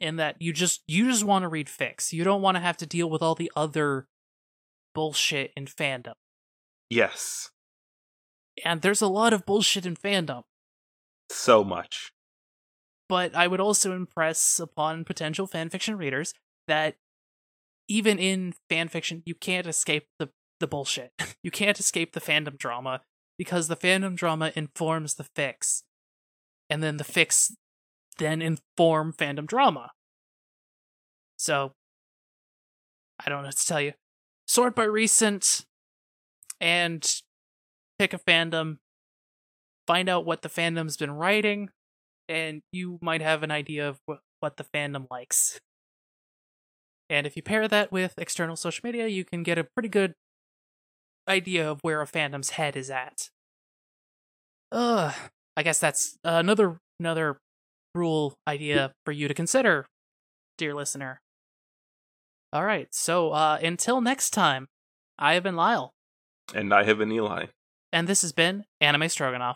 in 0.00 0.16
that 0.16 0.34
you 0.40 0.52
just 0.52 0.82
you 0.88 1.08
just 1.08 1.24
want 1.24 1.44
to 1.44 1.48
read 1.48 1.68
fics. 1.68 2.12
You 2.12 2.24
don't 2.24 2.42
want 2.42 2.56
to 2.56 2.60
have 2.60 2.76
to 2.78 2.86
deal 2.86 3.08
with 3.08 3.22
all 3.22 3.36
the 3.36 3.52
other 3.54 4.08
bullshit 4.92 5.52
in 5.56 5.66
fandom. 5.66 6.14
Yes. 6.94 7.50
And 8.64 8.80
there's 8.80 9.02
a 9.02 9.08
lot 9.08 9.32
of 9.32 9.44
bullshit 9.44 9.84
in 9.84 9.96
fandom. 9.96 10.44
So 11.28 11.64
much. 11.64 12.12
But 13.08 13.34
I 13.34 13.48
would 13.48 13.58
also 13.58 13.92
impress 13.96 14.60
upon 14.60 15.04
potential 15.04 15.48
fanfiction 15.48 15.98
readers 15.98 16.34
that 16.68 16.94
even 17.88 18.20
in 18.20 18.54
fanfiction, 18.70 19.22
you 19.26 19.34
can't 19.34 19.66
escape 19.66 20.06
the, 20.20 20.28
the 20.60 20.68
bullshit. 20.68 21.12
You 21.42 21.50
can't 21.50 21.78
escape 21.78 22.12
the 22.12 22.22
fandom 22.22 22.56
drama. 22.56 23.02
because 23.36 23.68
the 23.68 23.76
fandom 23.76 24.16
drama 24.16 24.52
informs 24.54 25.14
the 25.14 25.24
fics, 25.24 25.82
and 26.70 26.82
then 26.82 26.96
the 26.96 27.04
fics 27.04 27.52
then 28.18 28.40
inform 28.40 29.12
fandom 29.12 29.46
drama. 29.46 29.90
So, 31.36 31.72
I 33.20 33.28
don't 33.28 33.42
know 33.42 33.48
what 33.48 33.56
to 33.56 33.66
tell 33.66 33.80
you. 33.80 33.92
Sort 34.46 34.74
by 34.74 34.84
recent, 34.84 35.66
and 36.64 37.20
pick 37.98 38.14
a 38.14 38.18
fandom. 38.18 38.78
Find 39.86 40.08
out 40.08 40.24
what 40.24 40.40
the 40.40 40.48
fandom's 40.48 40.96
been 40.96 41.12
writing, 41.12 41.68
and 42.26 42.62
you 42.72 42.98
might 43.02 43.20
have 43.20 43.42
an 43.42 43.50
idea 43.50 43.86
of 43.86 43.98
wh- 44.08 44.24
what 44.40 44.56
the 44.56 44.64
fandom 44.64 45.06
likes. 45.10 45.60
And 47.10 47.26
if 47.26 47.36
you 47.36 47.42
pair 47.42 47.68
that 47.68 47.92
with 47.92 48.14
external 48.16 48.56
social 48.56 48.80
media, 48.82 49.06
you 49.08 49.26
can 49.26 49.42
get 49.42 49.58
a 49.58 49.64
pretty 49.64 49.90
good 49.90 50.14
idea 51.28 51.70
of 51.70 51.80
where 51.82 52.00
a 52.00 52.06
fandom's 52.06 52.50
head 52.50 52.76
is 52.76 52.88
at. 52.88 53.28
Ugh. 54.72 55.14
I 55.56 55.62
guess 55.62 55.78
that's 55.78 56.16
another 56.24 56.78
another 56.98 57.36
rule 57.94 58.34
idea 58.48 58.92
for 59.04 59.12
you 59.12 59.28
to 59.28 59.34
consider, 59.34 59.86
dear 60.56 60.74
listener. 60.74 61.20
All 62.54 62.64
right, 62.64 62.88
so 62.90 63.32
uh, 63.32 63.58
until 63.62 64.00
next 64.00 64.30
time, 64.30 64.68
I 65.18 65.34
have 65.34 65.42
been 65.42 65.56
Lyle, 65.56 65.92
And 66.52 66.74
I 66.74 66.84
have 66.84 67.00
an 67.00 67.12
Eli. 67.12 67.46
and 67.92 68.08
this 68.08 68.22
has 68.22 68.32
been 68.32 68.64
Anime 68.80 69.08
Stroganoff. 69.08 69.52